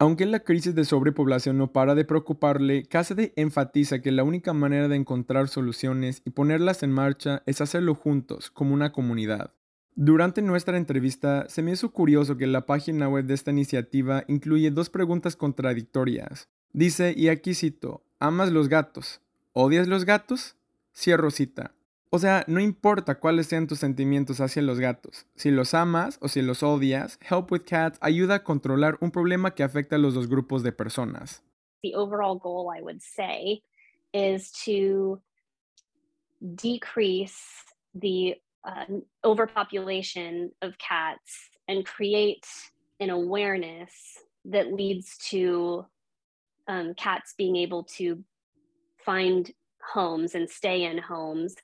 Aunque 0.00 0.26
la 0.26 0.38
crisis 0.38 0.76
de 0.76 0.84
sobrepoblación 0.84 1.58
no 1.58 1.72
para 1.72 1.96
de 1.96 2.04
preocuparle, 2.04 2.84
Cassidy 2.84 3.32
enfatiza 3.34 4.00
que 4.00 4.12
la 4.12 4.22
única 4.22 4.52
manera 4.52 4.86
de 4.86 4.94
encontrar 4.94 5.48
soluciones 5.48 6.22
y 6.24 6.30
ponerlas 6.30 6.84
en 6.84 6.92
marcha 6.92 7.42
es 7.46 7.60
hacerlo 7.60 7.96
juntos, 7.96 8.52
como 8.52 8.74
una 8.74 8.92
comunidad. 8.92 9.54
Durante 9.96 10.40
nuestra 10.40 10.76
entrevista, 10.76 11.48
se 11.48 11.62
me 11.62 11.72
hizo 11.72 11.90
curioso 11.90 12.36
que 12.36 12.46
la 12.46 12.64
página 12.64 13.08
web 13.08 13.24
de 13.24 13.34
esta 13.34 13.50
iniciativa 13.50 14.22
incluye 14.28 14.70
dos 14.70 14.88
preguntas 14.88 15.34
contradictorias. 15.34 16.48
Dice, 16.72 17.12
y 17.16 17.26
aquí 17.26 17.52
cito, 17.54 18.04
¿amas 18.20 18.52
los 18.52 18.68
gatos? 18.68 19.20
¿Odias 19.52 19.88
los 19.88 20.04
gatos? 20.04 20.54
Cierro 20.94 21.32
cita. 21.32 21.74
O 22.10 22.18
sea, 22.18 22.44
no 22.48 22.60
importa 22.60 23.20
cuáles 23.20 23.48
sean 23.48 23.66
tus 23.66 23.80
sentimientos 23.80 24.40
hacia 24.40 24.62
los 24.62 24.80
gatos, 24.80 25.26
si 25.34 25.50
los 25.50 25.74
amas 25.74 26.18
o 26.22 26.28
si 26.28 26.40
los 26.40 26.62
odias, 26.62 27.18
Help 27.20 27.52
with 27.52 27.64
Cats 27.66 27.98
ayuda 28.00 28.36
a 28.36 28.44
controlar 28.44 28.96
un 29.00 29.10
problema 29.10 29.54
que 29.54 29.62
afecta 29.62 29.96
a 29.96 29.98
los 29.98 30.14
dos 30.14 30.26
grupos 30.26 30.62
de 30.62 30.72
personas. 30.72 31.42
The 31.82 31.94
overall 31.94 32.36
goal, 32.36 32.72
I 32.74 32.80
would 32.80 33.02
say, 33.02 33.62
is 34.14 34.50
to 34.64 35.20
decrease 36.54 37.64
the 37.94 38.36
uh, 38.64 38.86
overpopulation 39.22 40.50
of 40.62 40.78
cats 40.78 41.50
and 41.68 41.84
create 41.84 42.46
an 43.00 43.10
awareness 43.10 43.92
that 44.46 44.72
leads 44.72 45.16
to 45.30 45.84
um, 46.68 46.94
cats 46.94 47.34
being 47.36 47.56
able 47.56 47.84
to 47.84 48.24
find 49.04 49.52
homes 49.82 50.34
and 50.34 50.48
stay 50.48 50.84
in 50.84 50.98
homes. 50.98 51.54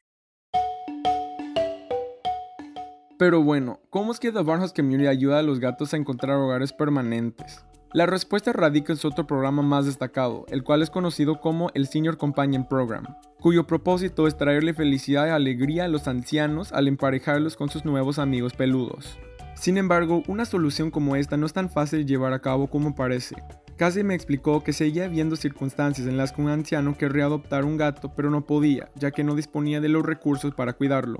Pero 3.17 3.43
bueno, 3.43 3.79
¿cómo 3.91 4.11
es 4.11 4.19
que 4.19 4.33
The 4.33 4.43
Barnhouse 4.43 4.73
Community 4.73 5.07
ayuda 5.07 5.39
a 5.39 5.43
los 5.43 5.61
gatos 5.61 5.95
a 5.95 5.97
encontrar 5.97 6.37
hogares 6.37 6.73
permanentes? 6.73 7.65
La 7.93 8.07
respuesta 8.07 8.53
radica 8.53 8.93
en 8.93 8.97
su 8.97 9.07
otro 9.07 9.25
programa 9.25 9.63
más 9.63 9.87
destacado, 9.87 10.47
el 10.49 10.65
cual 10.65 10.83
es 10.83 10.91
conocido 10.91 11.41
como 11.41 11.71
el 11.75 11.87
Senior 11.87 12.17
Companion 12.17 12.67
Program, 12.67 13.05
cuyo 13.39 13.69
propósito 13.69 14.27
es 14.27 14.37
traerle 14.37 14.75
felicidad 14.75 15.29
y 15.29 15.31
alegría 15.31 15.85
a 15.85 15.89
los 15.89 16.09
ancianos 16.09 16.73
al 16.73 16.89
emparejarlos 16.89 17.57
con 17.57 17.69
sus 17.69 17.85
nuevos 17.85 18.19
amigos 18.19 18.55
peludos. 18.55 19.17
Sin 19.55 19.79
embargo, 19.79 20.25
una 20.27 20.45
solución 20.45 20.91
como 20.91 21.15
esta 21.15 21.37
no 21.37 21.47
es 21.47 21.53
tan 21.53 21.71
fácil 21.71 22.01
de 22.01 22.07
llevar 22.07 22.33
a 22.33 22.41
cabo 22.41 22.67
como 22.67 22.97
parece. 22.97 23.37
Casi 23.77 24.03
me 24.03 24.17
explicó 24.17 24.65
que 24.65 24.73
seguía 24.73 25.05
habiendo 25.05 25.37
circunstancias 25.37 26.09
en 26.09 26.17
las 26.17 26.33
que 26.33 26.43
un 26.43 26.49
anciano 26.49 26.99
querría 26.99 27.27
adoptar 27.27 27.65
un 27.65 27.77
gato 27.77 28.13
pero 28.17 28.29
no 28.29 28.45
podía, 28.45 28.89
ya 28.97 29.13
que 29.13 29.23
no 29.23 29.37
disponía 29.37 29.81
de 29.81 29.89
los 29.89 30.05
recursos 30.05 30.53
para 30.53 30.73
cuidarlo. 30.73 31.19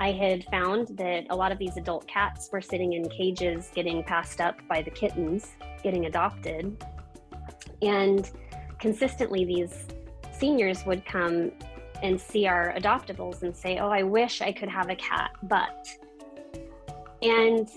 I 0.00 0.12
had 0.12 0.44
found 0.46 0.88
that 0.98 1.26
a 1.30 1.36
lot 1.36 1.52
of 1.52 1.58
these 1.58 1.76
adult 1.76 2.06
cats 2.08 2.48
were 2.52 2.60
sitting 2.60 2.94
in 2.94 3.08
cages 3.08 3.70
getting 3.74 4.02
passed 4.02 4.40
up 4.40 4.56
by 4.68 4.82
the 4.82 4.90
kittens, 4.90 5.52
getting 5.82 6.06
adopted. 6.06 6.84
And 7.80 8.28
consistently, 8.80 9.44
these 9.44 9.86
seniors 10.32 10.84
would 10.84 11.04
come 11.06 11.52
and 12.02 12.20
see 12.20 12.46
our 12.46 12.74
adoptables 12.74 13.42
and 13.42 13.56
say, 13.56 13.78
Oh, 13.78 13.88
I 13.88 14.02
wish 14.02 14.40
I 14.40 14.52
could 14.52 14.68
have 14.68 14.90
a 14.90 14.96
cat, 14.96 15.30
but. 15.44 15.88
And 17.22 17.68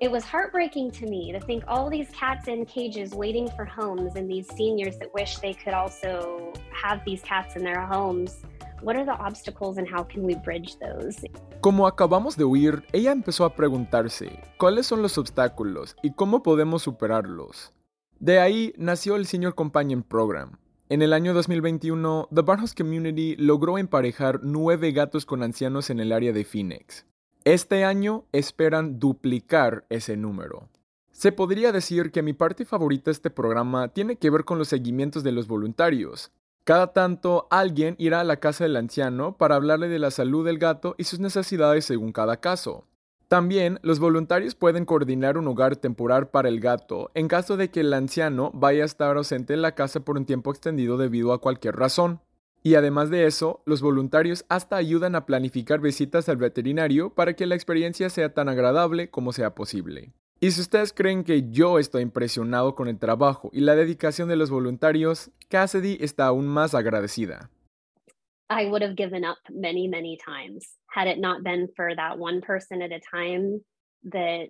it 0.00 0.10
was 0.10 0.24
heartbreaking 0.24 0.90
to 0.92 1.06
me 1.06 1.32
to 1.32 1.40
think 1.40 1.64
all 1.66 1.88
these 1.88 2.08
cats 2.10 2.46
in 2.46 2.64
cages 2.66 3.12
waiting 3.12 3.48
for 3.50 3.64
homes 3.64 4.14
and 4.16 4.30
these 4.30 4.48
seniors 4.54 4.96
that 4.98 5.12
wish 5.14 5.38
they 5.38 5.54
could 5.54 5.74
also 5.74 6.52
have 6.72 7.04
these 7.04 7.22
cats 7.22 7.56
in 7.56 7.64
their 7.64 7.80
homes. 7.80 8.42
What 8.82 8.96
are 8.96 9.04
the 9.04 9.12
obstacles 9.20 9.76
and 9.76 9.88
how 9.88 10.06
can 10.06 10.24
we 10.24 10.36
bridge 10.36 10.78
those? 10.78 11.28
Como 11.60 11.86
acabamos 11.86 12.36
de 12.36 12.44
oír, 12.44 12.84
ella 12.92 13.10
empezó 13.10 13.44
a 13.44 13.54
preguntarse, 13.54 14.40
¿cuáles 14.56 14.86
son 14.86 15.02
los 15.02 15.18
obstáculos 15.18 15.96
y 16.02 16.12
cómo 16.12 16.44
podemos 16.44 16.82
superarlos? 16.82 17.72
De 18.20 18.38
ahí 18.38 18.72
nació 18.76 19.16
el 19.16 19.26
Senior 19.26 19.54
Companion 19.56 20.02
Program. 20.02 20.58
En 20.88 21.02
el 21.02 21.12
año 21.12 21.34
2021, 21.34 22.28
The 22.32 22.42
Barnhouse 22.42 22.74
Community 22.74 23.34
logró 23.36 23.78
emparejar 23.78 24.40
nueve 24.42 24.92
gatos 24.92 25.26
con 25.26 25.42
ancianos 25.42 25.90
en 25.90 25.98
el 25.98 26.12
área 26.12 26.32
de 26.32 26.44
Phoenix. 26.44 27.04
Este 27.44 27.84
año 27.84 28.26
esperan 28.32 28.98
duplicar 28.98 29.86
ese 29.90 30.16
número. 30.16 30.68
Se 31.10 31.32
podría 31.32 31.72
decir 31.72 32.12
que 32.12 32.22
mi 32.22 32.32
parte 32.32 32.64
favorita 32.64 33.06
de 33.06 33.12
este 33.12 33.30
programa 33.30 33.88
tiene 33.88 34.16
que 34.16 34.30
ver 34.30 34.44
con 34.44 34.56
los 34.56 34.68
seguimientos 34.68 35.24
de 35.24 35.32
los 35.32 35.48
voluntarios. 35.48 36.30
Cada 36.68 36.88
tanto 36.92 37.46
alguien 37.48 37.94
irá 37.96 38.20
a 38.20 38.24
la 38.24 38.40
casa 38.40 38.64
del 38.64 38.76
anciano 38.76 39.38
para 39.38 39.54
hablarle 39.54 39.88
de 39.88 39.98
la 39.98 40.10
salud 40.10 40.44
del 40.44 40.58
gato 40.58 40.94
y 40.98 41.04
sus 41.04 41.18
necesidades 41.18 41.86
según 41.86 42.12
cada 42.12 42.40
caso. 42.40 42.84
También 43.26 43.78
los 43.80 44.00
voluntarios 44.00 44.54
pueden 44.54 44.84
coordinar 44.84 45.38
un 45.38 45.48
hogar 45.48 45.76
temporal 45.76 46.28
para 46.28 46.50
el 46.50 46.60
gato 46.60 47.10
en 47.14 47.26
caso 47.26 47.56
de 47.56 47.70
que 47.70 47.80
el 47.80 47.94
anciano 47.94 48.50
vaya 48.52 48.82
a 48.82 48.84
estar 48.84 49.16
ausente 49.16 49.54
en 49.54 49.62
la 49.62 49.74
casa 49.74 50.00
por 50.00 50.18
un 50.18 50.26
tiempo 50.26 50.50
extendido 50.50 50.98
debido 50.98 51.32
a 51.32 51.40
cualquier 51.40 51.74
razón. 51.74 52.20
Y 52.62 52.74
además 52.74 53.08
de 53.08 53.24
eso, 53.24 53.62
los 53.64 53.80
voluntarios 53.80 54.44
hasta 54.50 54.76
ayudan 54.76 55.14
a 55.14 55.24
planificar 55.24 55.80
visitas 55.80 56.28
al 56.28 56.36
veterinario 56.36 57.14
para 57.14 57.32
que 57.32 57.46
la 57.46 57.54
experiencia 57.54 58.10
sea 58.10 58.34
tan 58.34 58.50
agradable 58.50 59.08
como 59.08 59.32
sea 59.32 59.54
posible. 59.54 60.12
Y 60.40 60.52
si 60.52 60.60
ustedes 60.60 60.92
creen 60.92 61.24
que 61.24 61.50
yo 61.50 61.80
estoy 61.80 62.02
impresionado 62.02 62.76
con 62.76 62.86
el 62.86 62.98
trabajo 63.00 63.50
y 63.52 63.60
la 63.60 63.74
dedicación 63.74 64.28
de 64.28 64.36
los 64.36 64.50
voluntarios, 64.50 65.32
Cassidy 65.48 65.98
está 66.00 66.26
aún 66.26 66.46
más 66.46 66.74
agradecida. 66.74 67.50
I 68.48 68.66
would 68.66 68.82
have 68.82 68.94
given 68.94 69.24
up 69.24 69.38
many, 69.50 69.88
many 69.88 70.16
times 70.16 70.78
had 70.94 71.08
it 71.08 71.18
not 71.18 71.42
been 71.42 71.68
for 71.74 71.94
that 71.94 72.18
one 72.18 72.40
person 72.40 72.82
at 72.82 72.92
a 72.92 73.00
time 73.00 73.60
that 74.04 74.48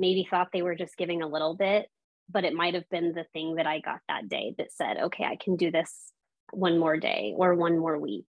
maybe 0.00 0.26
thought 0.28 0.48
they 0.52 0.62
were 0.62 0.76
just 0.76 0.96
giving 0.96 1.22
a 1.22 1.28
little 1.28 1.54
bit, 1.56 1.86
but 2.28 2.44
it 2.44 2.52
might 2.52 2.74
have 2.74 2.88
been 2.90 3.12
the 3.14 3.24
thing 3.32 3.54
that 3.54 3.66
I 3.66 3.80
got 3.80 4.00
that 4.08 4.28
day 4.28 4.54
that 4.58 4.72
said, 4.72 4.98
okay, 5.04 5.24
I 5.24 5.36
can 5.36 5.56
do 5.56 5.70
this 5.70 6.12
one 6.52 6.76
more 6.76 6.98
day 6.98 7.34
or 7.36 7.54
one 7.54 7.78
more 7.78 7.98
week. 7.98 8.26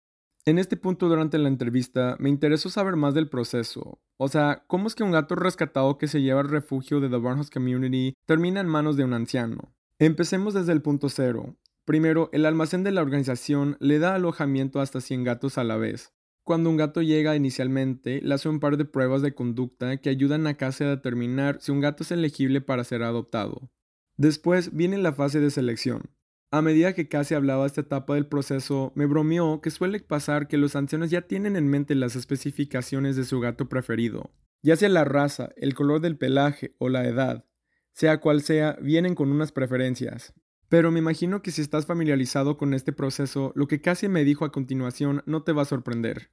En 0.43 0.57
este 0.57 0.75
punto 0.75 1.07
durante 1.07 1.37
la 1.37 1.49
entrevista 1.49 2.15
me 2.19 2.27
interesó 2.29 2.71
saber 2.71 2.95
más 2.95 3.13
del 3.13 3.29
proceso. 3.29 3.99
O 4.17 4.27
sea, 4.27 4.63
¿cómo 4.65 4.87
es 4.87 4.95
que 4.95 5.03
un 5.03 5.11
gato 5.11 5.35
rescatado 5.35 5.99
que 5.99 6.07
se 6.07 6.23
lleva 6.23 6.41
al 6.41 6.49
refugio 6.49 6.99
de 6.99 7.09
The 7.09 7.17
Barnhouse 7.17 7.51
Community 7.51 8.15
termina 8.25 8.59
en 8.59 8.67
manos 8.67 8.97
de 8.97 9.03
un 9.03 9.13
anciano? 9.13 9.75
Empecemos 9.99 10.55
desde 10.55 10.71
el 10.71 10.81
punto 10.81 11.09
cero. 11.09 11.57
Primero, 11.85 12.29
el 12.33 12.47
almacén 12.47 12.83
de 12.83 12.91
la 12.91 13.03
organización 13.03 13.77
le 13.79 13.99
da 13.99 14.15
alojamiento 14.15 14.79
hasta 14.79 14.99
100 14.99 15.23
gatos 15.25 15.59
a 15.59 15.63
la 15.63 15.77
vez. 15.77 16.11
Cuando 16.43 16.71
un 16.71 16.77
gato 16.77 17.03
llega 17.03 17.35
inicialmente, 17.35 18.19
le 18.23 18.33
hace 18.33 18.49
un 18.49 18.59
par 18.59 18.77
de 18.77 18.85
pruebas 18.85 19.21
de 19.21 19.35
conducta 19.35 19.97
que 19.97 20.09
ayudan 20.09 20.47
a 20.47 20.55
Cassie 20.55 20.87
a 20.87 20.89
determinar 20.89 21.59
si 21.61 21.71
un 21.71 21.81
gato 21.81 22.01
es 22.01 22.11
elegible 22.11 22.61
para 22.61 22.83
ser 22.83 23.03
adoptado. 23.03 23.69
Después 24.17 24.75
viene 24.75 24.97
la 24.97 25.13
fase 25.13 25.39
de 25.39 25.51
selección. 25.51 26.09
A 26.53 26.61
medida 26.61 26.93
que 26.93 27.07
casi 27.07 27.33
hablaba 27.33 27.65
esta 27.65 27.79
etapa 27.79 28.15
del 28.15 28.27
proceso, 28.27 28.91
me 28.93 29.05
bromeó 29.05 29.61
que 29.61 29.71
suele 29.71 30.01
pasar 30.01 30.49
que 30.49 30.57
los 30.57 30.75
ancianos 30.75 31.09
ya 31.09 31.21
tienen 31.21 31.55
en 31.55 31.69
mente 31.69 31.95
las 31.95 32.17
especificaciones 32.17 33.15
de 33.15 33.23
su 33.23 33.39
gato 33.39 33.69
preferido, 33.69 34.31
ya 34.61 34.75
sea 34.75 34.89
la 34.89 35.05
raza, 35.05 35.51
el 35.55 35.73
color 35.73 36.01
del 36.01 36.17
pelaje 36.17 36.75
o 36.77 36.89
la 36.89 37.05
edad. 37.05 37.45
Sea 37.93 38.19
cual 38.19 38.41
sea, 38.41 38.77
vienen 38.81 39.15
con 39.15 39.31
unas 39.31 39.53
preferencias. 39.53 40.33
Pero 40.67 40.91
me 40.91 40.99
imagino 40.99 41.41
que 41.41 41.51
si 41.51 41.61
estás 41.61 41.85
familiarizado 41.85 42.57
con 42.57 42.73
este 42.73 42.91
proceso, 42.91 43.53
lo 43.55 43.67
que 43.67 43.79
casi 43.79 44.09
me 44.09 44.25
dijo 44.25 44.43
a 44.43 44.51
continuación 44.51 45.23
no 45.25 45.43
te 45.43 45.53
va 45.53 45.61
a 45.61 45.65
sorprender. 45.65 46.31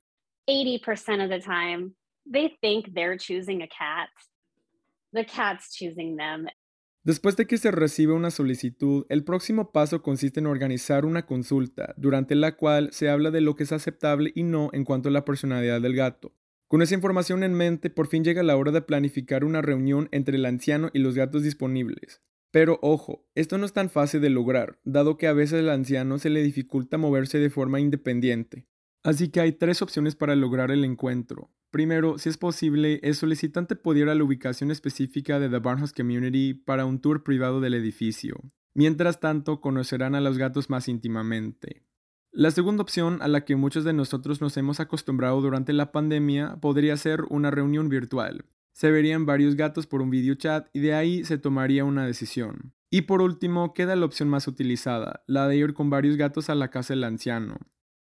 80% 0.48 1.22
of 1.22 1.30
the 1.30 1.38
time, 1.38 1.92
they 2.28 2.58
think 2.60 2.92
they're 2.92 3.16
choosing 3.16 3.62
a 3.62 3.68
cat. 3.68 4.10
The 5.12 5.24
cat's 5.24 5.76
choosing 5.76 6.16
them. 6.16 6.48
Después 7.04 7.36
de 7.36 7.46
que 7.46 7.58
se 7.58 7.70
recibe 7.70 8.12
una 8.12 8.30
solicitud, 8.30 9.06
el 9.08 9.24
próximo 9.24 9.72
paso 9.72 10.02
consiste 10.02 10.40
en 10.40 10.46
organizar 10.46 11.04
una 11.04 11.24
consulta, 11.26 11.94
durante 11.96 12.34
la 12.34 12.56
cual 12.56 12.90
se 12.92 13.08
habla 13.08 13.30
de 13.30 13.40
lo 13.40 13.54
que 13.54 13.62
es 13.62 13.72
aceptable 13.72 14.32
y 14.34 14.42
no 14.42 14.70
en 14.72 14.84
cuanto 14.84 15.08
a 15.08 15.12
la 15.12 15.24
personalidad 15.24 15.80
del 15.80 15.94
gato. 15.94 16.34
Con 16.66 16.82
esa 16.82 16.94
información 16.94 17.44
en 17.44 17.54
mente, 17.54 17.88
por 17.88 18.08
fin 18.08 18.24
llega 18.24 18.42
la 18.42 18.56
hora 18.56 18.72
de 18.72 18.82
planificar 18.82 19.42
una 19.42 19.62
reunión 19.62 20.08
entre 20.12 20.36
el 20.36 20.44
anciano 20.44 20.90
y 20.92 20.98
los 20.98 21.14
gatos 21.14 21.42
disponibles. 21.42 22.20
Pero 22.50 22.78
ojo, 22.82 23.26
esto 23.34 23.56
no 23.56 23.64
es 23.64 23.72
tan 23.72 23.88
fácil 23.88 24.20
de 24.20 24.30
lograr, 24.30 24.78
dado 24.84 25.16
que 25.16 25.28
a 25.28 25.32
veces 25.32 25.60
al 25.60 25.70
anciano 25.70 26.18
se 26.18 26.30
le 26.30 26.42
dificulta 26.42 26.98
moverse 26.98 27.38
de 27.38 27.48
forma 27.48 27.80
independiente. 27.80 28.66
Así 29.08 29.30
que 29.30 29.40
hay 29.40 29.52
tres 29.52 29.80
opciones 29.80 30.16
para 30.16 30.36
lograr 30.36 30.70
el 30.70 30.84
encuentro. 30.84 31.50
Primero, 31.70 32.18
si 32.18 32.28
es 32.28 32.36
posible, 32.36 33.00
el 33.02 33.14
solicitante 33.14 33.74
pudiera 33.74 34.14
la 34.14 34.22
ubicación 34.22 34.70
específica 34.70 35.40
de 35.40 35.48
The 35.48 35.60
Barnhouse 35.60 35.94
Community 35.94 36.52
para 36.52 36.84
un 36.84 37.00
tour 37.00 37.24
privado 37.24 37.62
del 37.62 37.72
edificio. 37.72 38.36
Mientras 38.74 39.18
tanto, 39.18 39.62
conocerán 39.62 40.14
a 40.14 40.20
los 40.20 40.36
gatos 40.36 40.68
más 40.68 40.88
íntimamente. 40.88 41.86
La 42.32 42.50
segunda 42.50 42.82
opción 42.82 43.22
a 43.22 43.28
la 43.28 43.46
que 43.46 43.56
muchos 43.56 43.82
de 43.84 43.94
nosotros 43.94 44.42
nos 44.42 44.54
hemos 44.58 44.78
acostumbrado 44.78 45.40
durante 45.40 45.72
la 45.72 45.90
pandemia 45.90 46.58
podría 46.60 46.94
ser 46.98 47.22
una 47.30 47.50
reunión 47.50 47.88
virtual. 47.88 48.44
Se 48.74 48.90
verían 48.90 49.24
varios 49.24 49.56
gatos 49.56 49.86
por 49.86 50.02
un 50.02 50.10
video 50.10 50.34
chat 50.34 50.68
y 50.74 50.80
de 50.80 50.92
ahí 50.92 51.24
se 51.24 51.38
tomaría 51.38 51.82
una 51.86 52.04
decisión. 52.04 52.74
Y 52.90 53.02
por 53.02 53.22
último, 53.22 53.72
queda 53.72 53.96
la 53.96 54.04
opción 54.04 54.28
más 54.28 54.46
utilizada, 54.48 55.22
la 55.26 55.48
de 55.48 55.56
ir 55.56 55.72
con 55.72 55.88
varios 55.88 56.18
gatos 56.18 56.50
a 56.50 56.54
la 56.54 56.68
casa 56.68 56.92
del 56.92 57.04
anciano. 57.04 57.56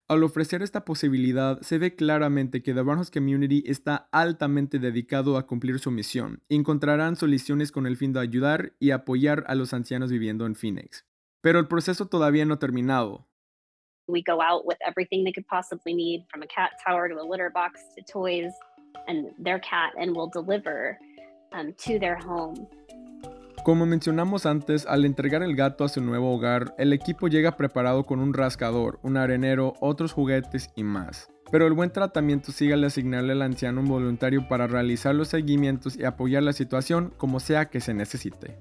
Al 0.10 0.22
ofrecer 0.24 0.62
esta 0.62 0.84
posibilidad, 0.84 1.62
se 1.62 1.78
ve 1.78 1.96
claramente 1.96 2.62
que 2.62 2.74
The 2.74 2.82
Barnhouse 2.82 3.10
Community 3.10 3.64
está 3.66 4.10
altamente 4.12 4.78
dedicado 4.78 5.38
a 5.38 5.48
cumplir 5.48 5.80
su 5.80 5.92
misión. 5.92 6.44
Encontrarán 6.50 7.16
soluciones 7.16 7.72
con 7.72 7.88
el 7.88 7.96
fin 7.96 8.12
de 8.12 8.20
ayudar 8.20 8.74
y 8.80 8.92
apoyar 8.92 9.46
a 9.48 9.56
los 9.56 9.74
ancianos 9.74 10.12
viviendo 10.12 10.46
en 10.46 10.56
Phoenix. 10.56 11.06
Pero 11.42 11.58
el 11.58 11.70
proceso 11.70 12.08
todavía 12.08 12.46
no 12.46 12.56
ha 12.56 12.60
terminado. 12.60 13.28
We 14.08 14.22
go 14.22 14.42
out 14.42 14.66
with 14.66 14.78
everything 14.86 15.24
they 15.24 15.32
could 15.32 15.48
possibly 15.48 15.94
need, 15.94 16.26
from 16.30 16.44
a 16.44 16.48
cat 16.48 16.72
tower 16.86 17.08
to 17.08 17.16
a 17.16 17.24
litter 17.24 17.50
box 17.50 17.80
to 17.96 18.04
toys 18.04 18.52
and 19.08 19.32
their 19.40 19.60
cat, 19.60 19.94
and 19.98 20.14
we'll 20.14 20.30
deliver 20.30 20.98
um, 21.54 21.74
to 21.86 21.98
their 21.98 22.18
home. 22.18 22.68
Como 23.63 23.86
mencionamos 23.86 24.46
antes, 24.46 24.86
al 24.86 25.05
entregar 25.05 25.41
el 25.41 25.55
gato 25.55 25.86
a 25.86 25.88
su 25.88 26.01
nuevo 26.01 26.36
hogar, 26.36 26.75
el 26.77 26.91
equipo 26.91 27.29
llega 27.29 27.55
preparado 27.55 28.05
con 28.05 28.20
un 28.20 28.34
rascador, 28.34 29.00
un 29.03 29.15
arenero, 29.15 29.75
otros 29.79 30.12
juguetes 30.12 30.70
y 30.75 30.84
más. 30.84 31.29
Pero 31.50 31.65
el 31.65 31.72
buen 31.72 31.89
tratamiento 31.89 32.51
sigue 32.51 32.74
al 32.74 32.84
asignarle 32.84 33.32
al 33.32 33.41
anciano 33.41 33.79
un 33.79 33.88
voluntario 33.88 34.50
para 34.50 34.67
realizar 34.67 35.15
los 35.15 35.29
seguimientos 35.29 35.96
y 35.96 36.03
apoyar 36.03 36.43
la 36.43 36.51
situación 36.51 37.13
como 37.15 37.39
sea 37.39 37.70
que 37.70 37.79
se 37.79 37.93
necesite. 37.93 38.58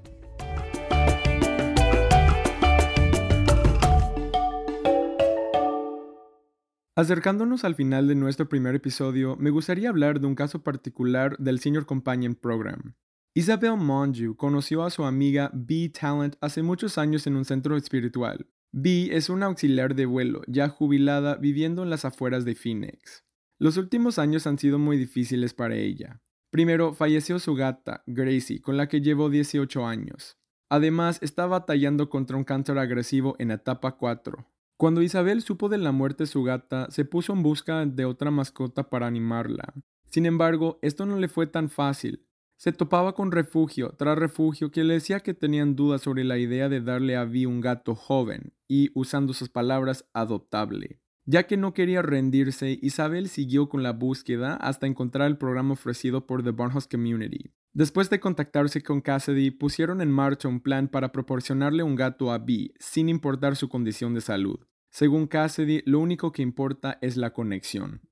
Acercándonos 6.94 7.64
al 7.64 7.74
final 7.74 8.06
de 8.06 8.14
nuestro 8.14 8.48
primer 8.48 8.76
episodio, 8.76 9.34
me 9.34 9.50
gustaría 9.50 9.88
hablar 9.88 10.20
de 10.20 10.28
un 10.28 10.36
caso 10.36 10.62
particular 10.62 11.36
del 11.38 11.58
Senior 11.58 11.86
Companion 11.86 12.36
Program. 12.36 12.94
Isabel 13.34 13.78
Monju 13.78 14.36
conoció 14.36 14.82
a 14.84 14.90
su 14.90 15.04
amiga 15.04 15.50
B 15.54 15.88
Talent 15.88 16.36
hace 16.42 16.62
muchos 16.62 16.98
años 16.98 17.26
en 17.26 17.36
un 17.36 17.46
centro 17.46 17.78
espiritual. 17.78 18.46
B 18.72 19.08
es 19.10 19.30
una 19.30 19.46
auxiliar 19.46 19.94
de 19.94 20.04
vuelo, 20.04 20.42
ya 20.48 20.68
jubilada, 20.68 21.36
viviendo 21.36 21.82
en 21.82 21.88
las 21.88 22.04
afueras 22.04 22.44
de 22.44 22.54
Phoenix. 22.54 23.24
Los 23.58 23.78
últimos 23.78 24.18
años 24.18 24.46
han 24.46 24.58
sido 24.58 24.78
muy 24.78 24.98
difíciles 24.98 25.54
para 25.54 25.76
ella. 25.76 26.20
Primero, 26.50 26.92
falleció 26.92 27.38
su 27.38 27.54
gata, 27.54 28.02
Gracie, 28.06 28.60
con 28.60 28.76
la 28.76 28.86
que 28.86 29.00
llevó 29.00 29.30
18 29.30 29.86
años. 29.86 30.36
Además, 30.68 31.18
está 31.22 31.46
batallando 31.46 32.10
contra 32.10 32.36
un 32.36 32.44
cáncer 32.44 32.76
agresivo 32.76 33.34
en 33.38 33.50
etapa 33.50 33.92
4. 33.92 34.46
Cuando 34.76 35.00
Isabel 35.00 35.40
supo 35.40 35.70
de 35.70 35.78
la 35.78 35.92
muerte 35.92 36.24
de 36.24 36.28
su 36.28 36.42
gata, 36.42 36.90
se 36.90 37.06
puso 37.06 37.32
en 37.32 37.42
busca 37.42 37.86
de 37.86 38.04
otra 38.04 38.30
mascota 38.30 38.90
para 38.90 39.06
animarla. 39.06 39.72
Sin 40.10 40.26
embargo, 40.26 40.78
esto 40.82 41.06
no 41.06 41.18
le 41.18 41.28
fue 41.28 41.46
tan 41.46 41.70
fácil, 41.70 42.26
se 42.62 42.70
topaba 42.70 43.12
con 43.16 43.32
refugio 43.32 43.92
tras 43.98 44.16
refugio 44.16 44.70
que 44.70 44.84
le 44.84 44.94
decía 44.94 45.18
que 45.18 45.34
tenían 45.34 45.74
dudas 45.74 46.02
sobre 46.02 46.22
la 46.22 46.38
idea 46.38 46.68
de 46.68 46.80
darle 46.80 47.16
a 47.16 47.24
Vi 47.24 47.44
un 47.44 47.60
gato 47.60 47.96
joven 47.96 48.52
y, 48.68 48.92
usando 48.94 49.32
sus 49.32 49.48
palabras, 49.48 50.04
adoptable. 50.12 51.00
Ya 51.24 51.48
que 51.48 51.56
no 51.56 51.74
quería 51.74 52.02
rendirse, 52.02 52.78
Isabel 52.80 53.28
siguió 53.28 53.68
con 53.68 53.82
la 53.82 53.90
búsqueda 53.90 54.54
hasta 54.54 54.86
encontrar 54.86 55.26
el 55.26 55.38
programa 55.38 55.72
ofrecido 55.72 56.24
por 56.24 56.44
The 56.44 56.52
Barnhouse 56.52 56.86
Community. 56.86 57.50
Después 57.72 58.10
de 58.10 58.20
contactarse 58.20 58.80
con 58.80 59.00
Cassidy, 59.00 59.50
pusieron 59.50 60.00
en 60.00 60.12
marcha 60.12 60.46
un 60.46 60.60
plan 60.60 60.86
para 60.86 61.10
proporcionarle 61.10 61.82
un 61.82 61.96
gato 61.96 62.30
a 62.30 62.38
Bee, 62.38 62.74
sin 62.78 63.08
importar 63.08 63.56
su 63.56 63.68
condición 63.68 64.14
de 64.14 64.20
salud. 64.20 64.60
Según 64.88 65.26
Cassidy, 65.26 65.82
lo 65.84 65.98
único 65.98 66.30
que 66.30 66.42
importa 66.42 66.96
es 67.02 67.16
la 67.16 67.32
conexión. 67.32 68.02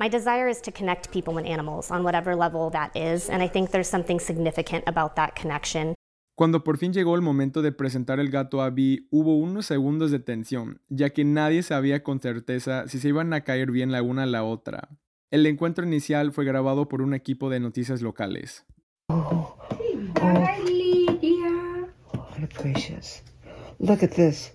My 0.00 0.08
desire 0.08 0.48
is 0.48 0.62
to 0.62 0.72
connect 0.72 1.10
people 1.10 1.36
and 1.36 1.46
animals 1.46 1.90
on 1.90 2.02
whatever 2.02 2.34
level 2.34 2.70
that 2.70 2.90
is, 2.96 3.28
and 3.28 3.42
I 3.42 3.48
think 3.48 3.70
there's 3.70 3.86
something 3.86 4.18
significant 4.18 4.84
about 4.86 5.14
that 5.16 5.34
connection. 5.34 5.94
Cuando 6.34 6.64
por 6.64 6.78
fin 6.78 6.94
llegó 6.94 7.16
el 7.16 7.20
momento 7.20 7.60
de 7.60 7.70
presentar 7.70 8.18
el 8.18 8.30
gato 8.30 8.62
a 8.62 8.70
Bee, 8.70 9.06
hubo 9.10 9.36
unos 9.36 9.66
segundos 9.66 10.10
de 10.10 10.18
tensión, 10.18 10.80
ya 10.88 11.10
que 11.10 11.24
nadie 11.24 11.62
sabía 11.62 12.02
con 12.02 12.18
certeza 12.18 12.88
si 12.88 12.98
se 12.98 13.08
iban 13.08 13.34
a 13.34 13.42
caer 13.42 13.70
bien 13.72 13.92
la 13.92 14.00
una 14.00 14.22
a 14.22 14.26
la 14.26 14.42
otra. 14.42 14.88
El 15.30 15.44
encuentro 15.44 15.84
inicial 15.84 16.32
fue 16.32 16.46
grabado 16.46 16.88
por 16.88 17.02
un 17.02 17.12
equipo 17.12 17.50
de 17.50 17.60
noticias 17.60 18.00
locales. 18.00 18.64
Oh, 19.10 19.54
Hi, 20.22 20.62
Lydia. 20.64 21.92
How 22.14 22.48
precious. 22.58 23.22
Look 23.78 24.02
at 24.02 24.12
this. 24.12 24.50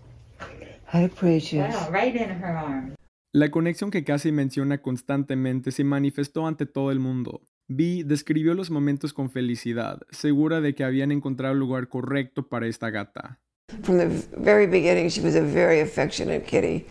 How 0.91 1.07
precious. 1.07 1.71
Wow, 1.75 1.91
right 1.91 2.15
in 2.15 2.29
her 2.29 2.57
arm. 2.57 2.95
La 3.35 3.51
conexión 3.51 3.91
que 3.91 4.05
casi 4.05 4.31
menciona 4.31 4.81
constantemente 4.81 5.71
se 5.71 5.83
manifestó 5.83 6.47
ante 6.47 6.65
todo 6.65 6.89
el 6.89 7.01
mundo. 7.01 7.41
B 7.67 8.03
describió 8.05 8.53
los 8.53 8.71
momentos 8.71 9.11
con 9.11 9.29
felicidad, 9.29 10.03
segura 10.09 10.61
de 10.61 10.73
que 10.73 10.85
habían 10.85 11.11
encontrado 11.11 11.51
el 11.51 11.59
lugar 11.59 11.89
correcto 11.89 12.47
para 12.47 12.65
esta 12.65 12.91
gata. 12.91 13.41
From 13.83 13.97
the 13.97 14.07
very 14.37 14.67
beginning, 14.67 15.09
she 15.09 15.19
was 15.19 15.35
a 15.35 15.41
very 15.41 15.81
affectionate 15.81 16.45
kitty. 16.45 16.85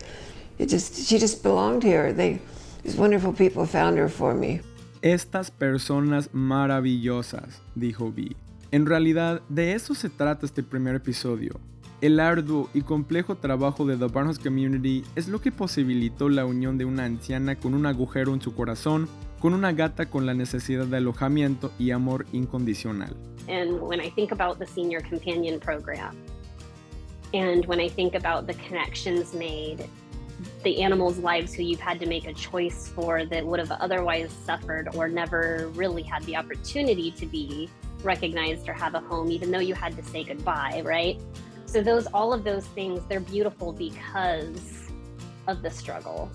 It 0.59 0.69
just, 0.69 1.09
she 1.09 1.17
just 1.17 1.41
belonged 1.41 1.83
here. 1.83 2.13
They, 2.13 2.39
these 2.83 2.95
wonderful 2.95 3.33
people 3.33 3.65
found 3.65 3.97
her 3.97 4.07
for 4.07 4.35
me. 4.35 4.61
Estas 5.01 5.49
personas 5.49 6.29
maravillosas, 6.31 7.59
dijo 7.73 8.11
B. 8.11 8.35
En 8.69 8.85
realidad, 8.85 9.41
de 9.49 9.73
eso 9.73 9.95
se 9.95 10.09
trata 10.09 10.45
este 10.45 10.61
primer 10.61 10.93
episodio. 10.93 11.59
El 12.05 12.19
arduo 12.19 12.69
y 12.75 12.83
complejo 12.83 13.33
trabajo 13.33 13.83
de 13.83 13.97
The 13.97 14.05
Barnhouse 14.05 14.37
Community 14.37 15.03
es 15.15 15.27
lo 15.27 15.41
que 15.41 15.51
posibilitó 15.51 16.29
la 16.29 16.45
unión 16.45 16.77
de 16.77 16.85
una 16.85 17.03
anciana 17.03 17.55
con 17.55 17.73
un 17.73 17.87
agujero 17.87 18.31
en 18.35 18.41
su 18.43 18.53
corazón 18.53 19.09
con 19.39 19.55
una 19.55 19.71
gata 19.71 20.05
con 20.05 20.27
la 20.27 20.35
necesidad 20.35 20.85
de 20.85 20.97
alojamiento 20.97 21.71
y 21.79 21.89
amor 21.89 22.27
incondicional. 22.31 23.15
And 23.49 23.81
when 23.81 23.99
I 23.99 24.11
think 24.11 24.31
about 24.31 24.59
the 24.59 24.67
senior 24.67 25.01
companion 25.01 25.59
program, 25.59 26.15
and 27.33 27.65
when 27.65 27.79
I 27.79 27.89
think 27.89 28.13
about 28.13 28.45
the 28.45 28.53
connections 28.53 29.33
made, 29.33 29.89
the 30.63 30.83
animals' 30.83 31.17
lives 31.17 31.55
who 31.55 31.63
you've 31.63 31.81
had 31.81 31.99
to 32.01 32.05
make 32.05 32.27
a 32.27 32.33
choice 32.35 32.87
for 32.87 33.25
that 33.25 33.43
would 33.43 33.59
have 33.59 33.71
otherwise 33.81 34.29
suffered 34.45 34.89
or 34.93 35.07
never 35.07 35.71
really 35.73 36.03
had 36.03 36.21
the 36.25 36.37
opportunity 36.37 37.09
to 37.13 37.25
be 37.25 37.67
recognized 38.03 38.69
or 38.69 38.73
have 38.73 38.93
a 38.93 38.99
home, 38.99 39.31
even 39.31 39.49
though 39.49 39.57
you 39.57 39.73
had 39.73 39.95
to 39.97 40.03
say 40.03 40.23
goodbye, 40.23 40.83
right? 40.85 41.19
So 41.75 41.83
those 41.83 42.07
all 42.13 42.31
of 42.31 42.45
those 42.45 42.65
things, 42.73 43.01
they're 43.09 43.19
beautiful 43.19 43.73
because 43.73 44.87
of 45.45 45.61
the 45.61 45.69
struggle. 45.69 46.29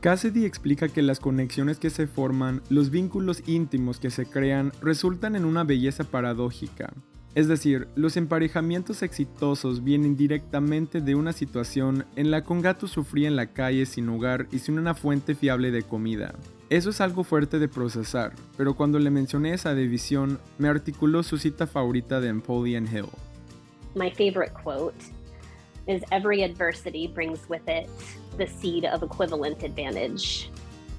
Cassidy 0.00 0.44
explica 0.44 0.86
que 0.86 1.02
las 1.02 1.18
conexiones 1.18 1.80
que 1.80 1.90
se 1.90 2.06
forman, 2.06 2.62
los 2.68 2.90
vínculos 2.90 3.42
íntimos 3.48 3.98
que 3.98 4.10
se 4.10 4.26
crean, 4.26 4.70
resultan 4.80 5.34
en 5.34 5.44
una 5.44 5.64
belleza 5.64 6.04
paradójica. 6.04 6.92
Es 7.34 7.48
decir, 7.48 7.88
los 7.96 8.16
emparejamientos 8.16 9.02
exitosos 9.02 9.82
vienen 9.82 10.16
directamente 10.16 11.00
de 11.00 11.16
una 11.16 11.32
situación 11.32 12.04
en 12.14 12.30
la 12.30 12.44
que 12.44 12.52
un 12.52 12.62
gato 12.62 12.86
sufría 12.86 13.26
en 13.26 13.34
la 13.34 13.48
calle 13.48 13.86
sin 13.86 14.08
hogar 14.08 14.46
y 14.52 14.60
sin 14.60 14.78
una 14.78 14.94
fuente 14.94 15.34
fiable 15.34 15.72
de 15.72 15.82
comida. 15.82 16.36
Eso 16.70 16.90
es 16.90 17.00
algo 17.00 17.24
fuerte 17.24 17.58
de 17.58 17.66
procesar, 17.66 18.34
pero 18.56 18.76
cuando 18.76 19.00
le 19.00 19.10
mencioné 19.10 19.52
esa 19.52 19.74
división, 19.74 20.38
me 20.58 20.68
articuló 20.68 21.24
su 21.24 21.38
cita 21.38 21.66
favorita 21.66 22.20
de 22.20 22.32
Napoleon 22.32 22.86
Hill. 22.86 23.08
My 23.96 24.10
favorite 24.10 24.52
quote 24.52 24.94
is 25.86 26.04
every 26.12 26.42
adversity 26.42 27.06
brings 27.06 27.48
with 27.48 27.66
it 27.66 27.88
the 28.36 28.46
seed 28.46 28.84
of 28.84 29.02
equivalent 29.02 29.62
advantage. 29.62 30.50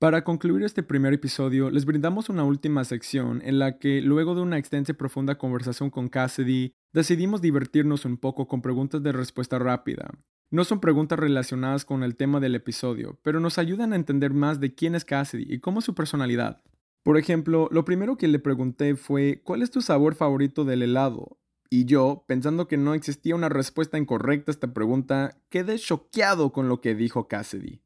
Para 0.00 0.24
concluir 0.24 0.62
este 0.62 0.82
primer 0.82 1.12
episodio, 1.12 1.68
les 1.68 1.84
brindamos 1.84 2.30
una 2.30 2.42
última 2.42 2.84
sección 2.84 3.42
en 3.44 3.58
la 3.58 3.78
que, 3.78 4.00
luego 4.00 4.34
de 4.34 4.40
una 4.40 4.56
extensa 4.56 4.92
y 4.92 4.94
profunda 4.94 5.36
conversación 5.36 5.90
con 5.90 6.08
Cassidy, 6.08 6.72
decidimos 6.94 7.42
divertirnos 7.42 8.06
un 8.06 8.16
poco 8.16 8.48
con 8.48 8.62
preguntas 8.62 9.02
de 9.02 9.12
respuesta 9.12 9.58
rápida. 9.58 10.10
No 10.50 10.64
son 10.64 10.80
preguntas 10.80 11.18
relacionadas 11.18 11.84
con 11.84 12.02
el 12.02 12.16
tema 12.16 12.40
del 12.40 12.54
episodio, 12.54 13.20
pero 13.22 13.40
nos 13.40 13.58
ayudan 13.58 13.92
a 13.92 13.96
entender 13.96 14.32
más 14.32 14.58
de 14.58 14.74
quién 14.74 14.94
es 14.94 15.04
Cassidy 15.04 15.44
y 15.46 15.60
cómo 15.60 15.80
es 15.80 15.84
su 15.84 15.94
personalidad. 15.94 16.62
Por 17.02 17.18
ejemplo, 17.18 17.68
lo 17.70 17.84
primero 17.84 18.16
que 18.16 18.26
le 18.26 18.38
pregunté 18.38 18.96
fue, 18.96 19.42
¿cuál 19.44 19.60
es 19.60 19.70
tu 19.70 19.82
sabor 19.82 20.14
favorito 20.14 20.64
del 20.64 20.80
helado? 20.80 21.38
Y 21.68 21.84
yo, 21.84 22.24
pensando 22.26 22.68
que 22.68 22.78
no 22.78 22.94
existía 22.94 23.34
una 23.34 23.50
respuesta 23.50 23.98
incorrecta 23.98 24.50
a 24.50 24.54
esta 24.54 24.72
pregunta, 24.72 25.36
quedé 25.50 25.78
choqueado 25.78 26.52
con 26.52 26.70
lo 26.70 26.80
que 26.80 26.94
dijo 26.94 27.28
Cassidy. 27.28 27.82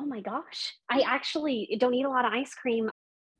Oh 0.00 0.06
my 0.06 0.20
gosh, 0.20 0.76
I 0.88 1.02
actually 1.04 1.76
don't 1.80 1.92
eat 1.92 2.04
a 2.04 2.08
lot 2.08 2.24
of 2.24 2.32
ice 2.32 2.54
cream. 2.54 2.88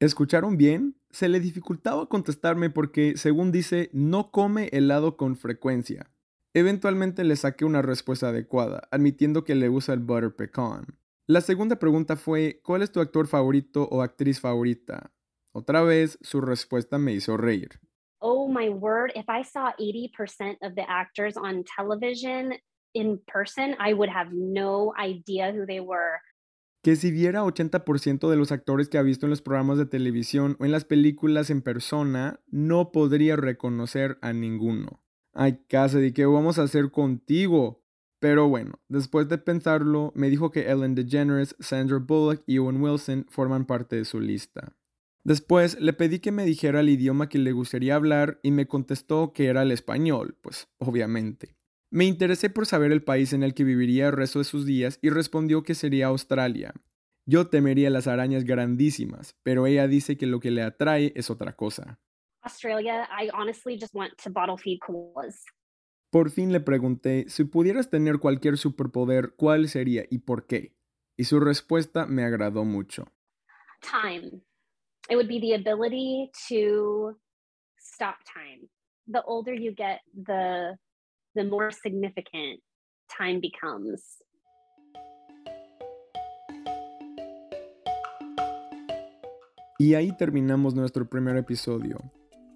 ¿Escucharon 0.01 0.57
bien? 0.57 0.97
Se 1.11 1.29
le 1.29 1.39
dificultaba 1.39 2.09
contestarme 2.09 2.69
porque, 2.69 3.17
según 3.17 3.53
dice, 3.53 3.91
no 3.93 4.33
come 4.33 4.69
helado 4.73 5.17
con 5.17 5.37
frecuencia. 5.37 6.11
Eventualmente 6.55 7.23
le 7.23 7.37
saqué 7.37 7.65
una 7.65 7.81
respuesta 7.81 8.31
adecuada, 8.31 8.89
admitiendo 8.91 9.45
que 9.45 9.55
le 9.55 9.69
usa 9.69 9.95
el 9.95 10.01
butter 10.01 10.35
pecan. 10.35 10.99
La 11.29 11.43
segunda 11.43 11.77
pregunta 11.77 12.17
fue, 12.17 12.61
¿cuál 12.65 12.83
es 12.83 12.91
tu 12.91 13.01
actor 13.01 13.29
favorito 13.29 13.89
o 13.93 14.03
actriz 14.03 14.41
favorita? 14.41 15.13
Otra 15.53 15.83
vez, 15.83 16.19
su 16.23 16.41
respuesta 16.41 16.99
me 16.99 17.13
hizo 17.13 17.37
reír. 17.37 17.81
Oh 18.21 18.49
my 18.49 18.69
word, 18.69 19.13
if 19.15 19.27
I 19.29 19.43
saw 19.43 19.71
80% 19.79 20.57
of 20.63 20.75
the 20.75 20.85
actors 20.89 21.37
on 21.37 21.63
television 21.77 22.55
in 22.95 23.21
person, 23.29 23.77
I 23.79 23.93
would 23.93 24.11
have 24.11 24.33
no 24.33 24.93
idea 24.99 25.53
who 25.53 25.65
they 25.67 25.79
were. 25.79 26.19
Que 26.83 26.97
si 26.97 27.11
viera 27.11 27.45
80% 27.45 28.29
de 28.31 28.37
los 28.37 28.53
actores 28.53 28.89
que 28.89 28.99
ha 28.99 29.03
visto 29.03 29.27
en 29.27 29.31
los 29.31 29.43
programas 29.43 29.79
de 29.79 29.87
televisión 29.87 30.57
o 30.61 30.65
en 30.65 30.73
las 30.73 30.85
películas 30.85 31.51
en 31.51 31.63
persona, 31.63 32.41
no 32.47 32.93
podría 32.93 33.37
reconocer 33.37 34.19
a 34.23 34.33
ninguno. 34.33 35.03
Ay, 35.33 35.61
Cassidy, 35.69 36.13
¿qué 36.13 36.27
vamos 36.27 36.59
a 36.59 36.63
hacer 36.63 36.91
contigo? 36.91 37.85
Pero 38.21 38.49
bueno, 38.49 38.81
después 38.89 39.29
de 39.29 39.39
pensarlo, 39.39 40.13
me 40.15 40.31
dijo 40.31 40.51
que 40.51 40.71
Ellen 40.71 40.95
DeGeneres, 40.95 41.55
Sandra 41.61 41.99
Bullock 41.99 42.43
y 42.47 42.59
Owen 42.59 42.83
Wilson 42.83 43.27
forman 43.29 43.65
parte 43.65 43.97
de 43.97 44.05
su 44.05 44.21
lista. 44.21 44.75
Después 45.25 45.79
le 45.81 45.93
pedí 45.93 46.21
que 46.21 46.33
me 46.33 46.45
dijera 46.45 46.81
el 46.81 46.89
idioma 46.89 47.29
que 47.29 47.39
le 47.39 47.53
gustaría 47.53 47.95
hablar 47.95 48.41
y 48.43 48.51
me 48.51 48.67
contestó 48.67 49.33
que 49.33 49.47
era 49.47 49.63
el 49.63 49.73
español, 49.73 50.37
pues 50.41 50.69
obviamente. 50.79 51.58
Me 51.91 52.05
interesé 52.05 52.51
por 52.51 52.67
saber 52.67 52.93
el 52.93 53.03
país 53.03 53.33
en 53.33 53.43
el 53.43 53.55
que 53.55 53.65
viviría 53.65 54.09
el 54.09 54.13
resto 54.13 54.41
de 54.41 54.45
sus 54.45 54.67
días 54.67 54.99
y 55.01 55.09
respondió 55.09 55.63
que 55.63 55.75
sería 55.75 56.09
Australia. 56.09 56.75
Yo 57.25 57.49
temería 57.49 57.89
las 57.89 58.07
arañas 58.07 58.45
grandísimas, 58.45 59.39
pero 59.43 59.67
ella 59.67 59.89
dice 59.89 60.19
que 60.19 60.27
lo 60.27 60.39
que 60.39 60.51
le 60.51 60.63
atrae 60.63 61.13
es 61.17 61.31
otra 61.31 61.57
cosa. 61.57 61.99
Australia, 62.43 63.09
I 63.11 63.31
honestly 63.33 63.79
just 63.79 63.95
want 63.95 64.13
to 64.23 64.31
bottle 64.31 64.57
feed 64.57 64.79
koalas. 64.81 65.45
Por 66.11 66.31
fin 66.31 66.53
le 66.53 66.61
pregunté, 66.61 67.29
si 67.29 67.45
pudieras 67.45 67.91
tener 67.91 68.19
cualquier 68.19 68.57
superpoder, 68.57 69.35
¿cuál 69.37 69.69
sería 69.69 70.05
y 70.11 70.19
por 70.19 70.47
qué? 70.47 70.75
Y 71.17 71.25
su 71.25 71.41
respuesta 71.41 72.07
me 72.07 72.25
agradó 72.25 72.65
mucho. 72.65 73.07
Time. 73.81 74.43
It 75.11 75.17
would 75.17 75.29
be 75.29 75.41
the 75.41 75.55
ability 75.55 76.31
to 76.49 77.19
stop 77.79 78.17
time. 78.25 78.69
The 79.07 79.23
older 79.27 79.55
you 79.55 79.75
get, 79.75 80.01
the 80.15 80.79
the 81.39 81.45
more 81.45 81.71
significant 81.71 82.61
time 83.17 83.41
becomes. 83.41 84.19
Y 89.79 89.95
ahí 89.95 90.11
terminamos 90.17 90.75
nuestro 90.75 91.09
primer 91.09 91.37
episodio. 91.37 91.99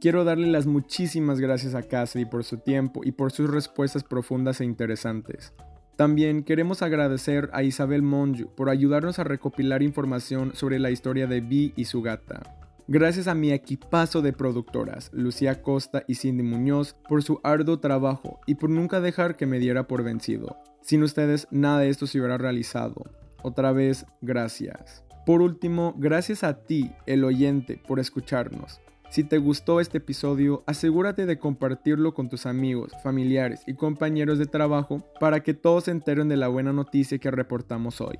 Quiero 0.01 0.25
darle 0.25 0.49
las 0.49 0.67
muchísimas 0.67 1.39
gracias 1.39 1.77
a 1.77 1.83
Cassidy 1.85 2.25
por 2.25 2.43
su 2.43 2.59
tiempo 2.59 3.03
y 3.05 3.13
por 3.13 3.31
sus 3.31 3.49
respuestas 3.49 4.03
profundas 4.03 4.61
e 4.61 4.65
interesantes. 4.65 5.55
También 5.97 6.43
queremos 6.43 6.83
agradecer 6.83 7.49
a 7.53 7.63
Isabel 7.63 8.03
Monju 8.03 8.53
por 8.57 8.69
ayudarnos 8.69 9.21
a 9.21 9.25
recopilar 9.25 9.85
información 9.85 10.57
sobre 10.57 10.81
la 10.81 10.91
historia 10.91 11.29
de 11.29 11.41
Vi 11.41 11.73
y 11.77 11.85
su 11.85 12.03
gata. 12.03 12.62
Gracias 12.95 13.27
a 13.27 13.35
mi 13.35 13.53
equipazo 13.53 14.21
de 14.21 14.35
productoras, 14.35 15.09
Lucía 15.15 15.63
Costa 15.63 16.05
y 16.07 16.17
Cindy 16.17 16.43
Muñoz, 16.43 16.95
por 17.09 17.23
su 17.23 17.41
arduo 17.43 17.81
trabajo 17.81 18.39
y 18.47 18.57
por 18.57 18.69
nunca 18.69 19.01
dejar 19.01 19.39
que 19.39 19.47
me 19.47 19.59
diera 19.59 19.89
por 19.89 20.05
vencido. 20.05 20.59
Sin 20.83 21.03
ustedes, 21.03 21.49
nada 21.51 21.79
de 21.79 21.89
esto 21.89 22.07
se 22.07 22.19
hubiera 22.19 22.37
realizado. 22.37 23.03
Otra 23.43 23.73
vez, 23.73 24.05
gracias. 24.21 25.05
Por 25.25 25.41
último, 25.41 25.95
gracias 25.97 26.45
a 26.45 26.65
ti, 26.67 26.93
el 27.07 27.25
oyente, 27.25 27.81
por 27.89 27.99
escucharnos. 27.99 28.83
Si 29.09 29.25
te 29.25 29.39
gustó 29.39 29.81
este 29.81 29.97
episodio, 29.97 30.63
asegúrate 30.67 31.25
de 31.25 31.39
compartirlo 31.39 32.13
con 32.13 32.29
tus 32.29 32.45
amigos, 32.45 32.93
familiares 33.03 33.63
y 33.67 33.73
compañeros 33.73 34.39
de 34.39 34.45
trabajo 34.45 34.99
para 35.19 35.43
que 35.43 35.55
todos 35.55 35.85
se 35.85 35.93
enteren 35.93 36.29
de 36.29 36.37
la 36.37 36.49
buena 36.49 36.75
noticia 36.75 37.17
que 37.17 37.31
reportamos 37.31 38.03
hoy. 38.03 38.19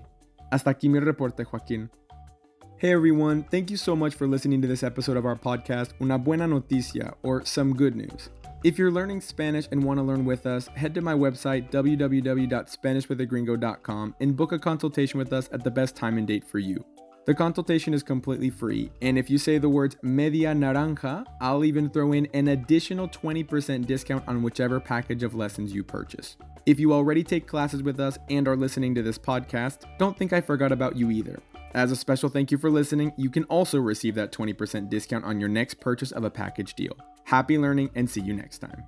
Hasta 0.51 0.71
aquí 0.71 0.89
mi 0.89 0.99
reporte, 0.99 1.45
Joaquín. 1.45 1.91
Hey 2.83 2.93
everyone, 2.93 3.45
thank 3.45 3.71
you 3.71 3.77
so 3.77 3.95
much 3.95 4.17
for 4.17 4.27
listening 4.27 4.61
to 4.61 4.67
this 4.67 4.83
episode 4.83 5.17
of 5.17 5.25
our 5.25 5.37
podcast, 5.37 5.91
Una 6.01 6.19
Buena 6.19 6.49
Noticia, 6.49 7.15
or 7.23 7.45
Some 7.45 7.75
Good 7.75 7.95
News. 7.95 8.29
If 8.65 8.77
you're 8.77 8.91
learning 8.91 9.21
Spanish 9.21 9.69
and 9.71 9.85
want 9.85 9.99
to 9.99 10.03
learn 10.03 10.25
with 10.25 10.47
us, 10.47 10.67
head 10.67 10.93
to 10.97 11.01
my 11.01 11.15
website, 11.15 11.71
www.spanishwithagringo.com, 11.71 14.17
and 14.19 14.37
book 14.37 14.51
a 14.51 14.59
consultation 14.59 15.19
with 15.19 15.33
us 15.33 15.49
at 15.53 15.63
the 15.63 15.71
best 15.71 15.95
time 15.95 16.19
and 16.19 16.27
date 16.27 16.43
for 16.43 16.59
you. 16.59 16.85
The 17.25 17.35
consultation 17.35 17.95
is 17.95 18.03
completely 18.03 18.51
free, 18.51 18.91
and 19.01 19.17
if 19.17 19.31
you 19.31 19.39
say 19.39 19.59
the 19.59 19.69
words 19.69 19.97
media 20.03 20.53
naranja, 20.53 21.25
I'll 21.41 21.65
even 21.65 21.89
throw 21.89 22.11
in 22.11 22.27
an 22.35 22.49
additional 22.49 23.09
20% 23.09 23.87
discount 23.87 24.27
on 24.27 24.43
whichever 24.43 24.81
package 24.81 25.23
of 25.23 25.37
lessons 25.37 25.73
you 25.73 25.85
purchase. 25.85 26.37
If 26.67 26.81
you 26.81 26.93
already 26.93 27.23
take 27.23 27.47
classes 27.47 27.85
with 27.85 28.01
us 28.01 28.19
and 28.29 28.49
are 28.49 28.57
listening 28.57 28.93
to 28.97 29.03
this 29.03 29.19
podcast, 29.19 29.85
don't 29.99 30.19
think 30.19 30.33
I 30.33 30.41
forgot 30.41 30.73
about 30.73 30.97
you 30.97 31.13
either. 31.13 31.39
As 31.75 31.91
a 31.91 31.97
special 31.97 32.29
thank 32.29 32.51
you 32.51 32.59
for 32.59 32.71
listening, 32.71 33.13
you 33.17 33.31
can 33.31 33.45
also 33.45 33.79
receive 33.79 34.15
that 34.17 34.31
20% 34.31 34.91
discount 34.91 35.25
on 35.25 35.41
your 35.41 35.49
next 35.49 35.81
purchase 35.81 36.13
of 36.13 36.25
a 36.25 36.31
package 36.31 36.75
deal. 36.75 36.97
Happy 37.25 37.57
learning 37.57 37.91
and 37.95 38.09
see 38.09 38.21
you 38.21 38.35
next 38.35 38.59
time. 38.59 38.85